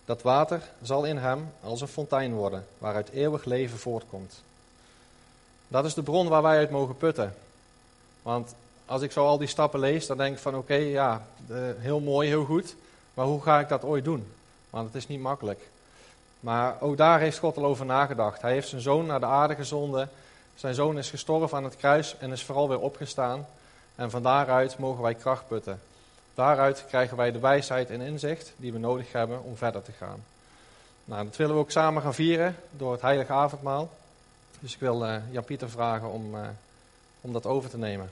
Dat 0.05 0.23
water 0.23 0.63
zal 0.83 1.05
in 1.05 1.17
hem 1.17 1.53
als 1.61 1.81
een 1.81 1.89
fontein 1.89 2.35
worden, 2.35 2.67
waaruit 2.79 3.11
eeuwig 3.11 3.45
leven 3.45 3.79
voortkomt. 3.79 4.43
Dat 5.69 5.85
is 5.85 5.95
de 5.95 6.03
bron 6.03 6.29
waar 6.29 6.43
wij 6.43 6.57
uit 6.57 6.71
mogen 6.71 6.97
putten. 6.97 7.35
Want 8.23 8.55
als 8.87 9.03
ik 9.03 9.13
zo 9.13 9.27
al 9.27 9.39
die 9.39 9.49
stappen 9.49 9.81
lees, 9.81 10.07
dan 10.07 10.17
denk 10.17 10.35
ik 10.35 10.43
van 10.43 10.57
oké, 10.57 10.75
ja, 10.75 11.27
heel 11.79 12.01
mooi, 12.01 12.29
heel 12.29 12.45
goed. 12.45 12.77
Maar 13.15 13.27
hoe 13.27 13.43
ga 13.43 13.61
ik 13.61 13.69
dat 13.69 13.85
ooit 13.85 14.05
doen? 14.05 14.33
Want 14.71 14.87
het 14.87 14.95
is 14.95 15.09
niet 15.09 15.21
makkelijk. 15.21 15.69
Maar 16.41 16.77
ook 16.81 16.97
daar 16.97 17.21
heeft 17.21 17.39
God 17.39 17.57
al 17.57 17.65
over 17.65 17.87
nagedacht. 17.87 18.43
Hij 18.43 18.53
heeft 18.53 18.69
zijn 18.69 18.81
zoon 18.83 19.07
naar 19.07 19.21
de 19.21 19.27
aarde 19.27 19.55
gezonden. 19.55 20.11
Zijn 20.55 20.75
zoon 20.75 20.99
is 20.99 21.11
gestorven 21.11 21.57
aan 21.57 21.65
het 21.65 21.77
kruis 21.77 22.17
en 22.19 22.33
is 22.33 22.45
vooral 22.45 22.69
weer 22.69 22.81
opgestaan. 22.81 23.47
En 23.95 24.11
van 24.11 24.23
daaruit 24.23 24.79
mogen 24.79 25.03
wij 25.03 25.15
kracht 25.15 25.49
putten. 25.49 25.81
Daaruit 26.35 26.85
krijgen 26.89 27.17
wij 27.17 27.33
de 27.33 27.39
wijsheid 27.39 27.91
en 27.91 28.01
inzicht 28.01 28.53
die 28.57 28.73
we 28.73 28.79
nodig 28.79 29.13
hebben 29.13 29.43
om 29.43 29.57
verder 29.57 29.83
te 29.83 29.93
gaan. 29.93 30.25
Nou, 31.05 31.25
dat 31.25 31.37
willen 31.37 31.55
we 31.55 31.61
ook 31.61 31.71
samen 31.71 32.03
gaan 32.03 32.15
vieren 32.15 32.57
door 32.71 32.93
het 32.93 33.01
heilige 33.01 33.33
avondmaal. 33.33 33.91
Dus 34.61 34.75
ik 34.75 34.81
wil 34.81 35.07
uh, 35.07 35.17
Jan-Pieter 35.31 35.71
vragen 35.71 36.11
om, 36.11 36.35
uh, 36.35 36.41
om 37.21 37.33
dat 37.33 37.47
over 37.47 37.71
te 37.71 37.79
nemen. 37.79 38.11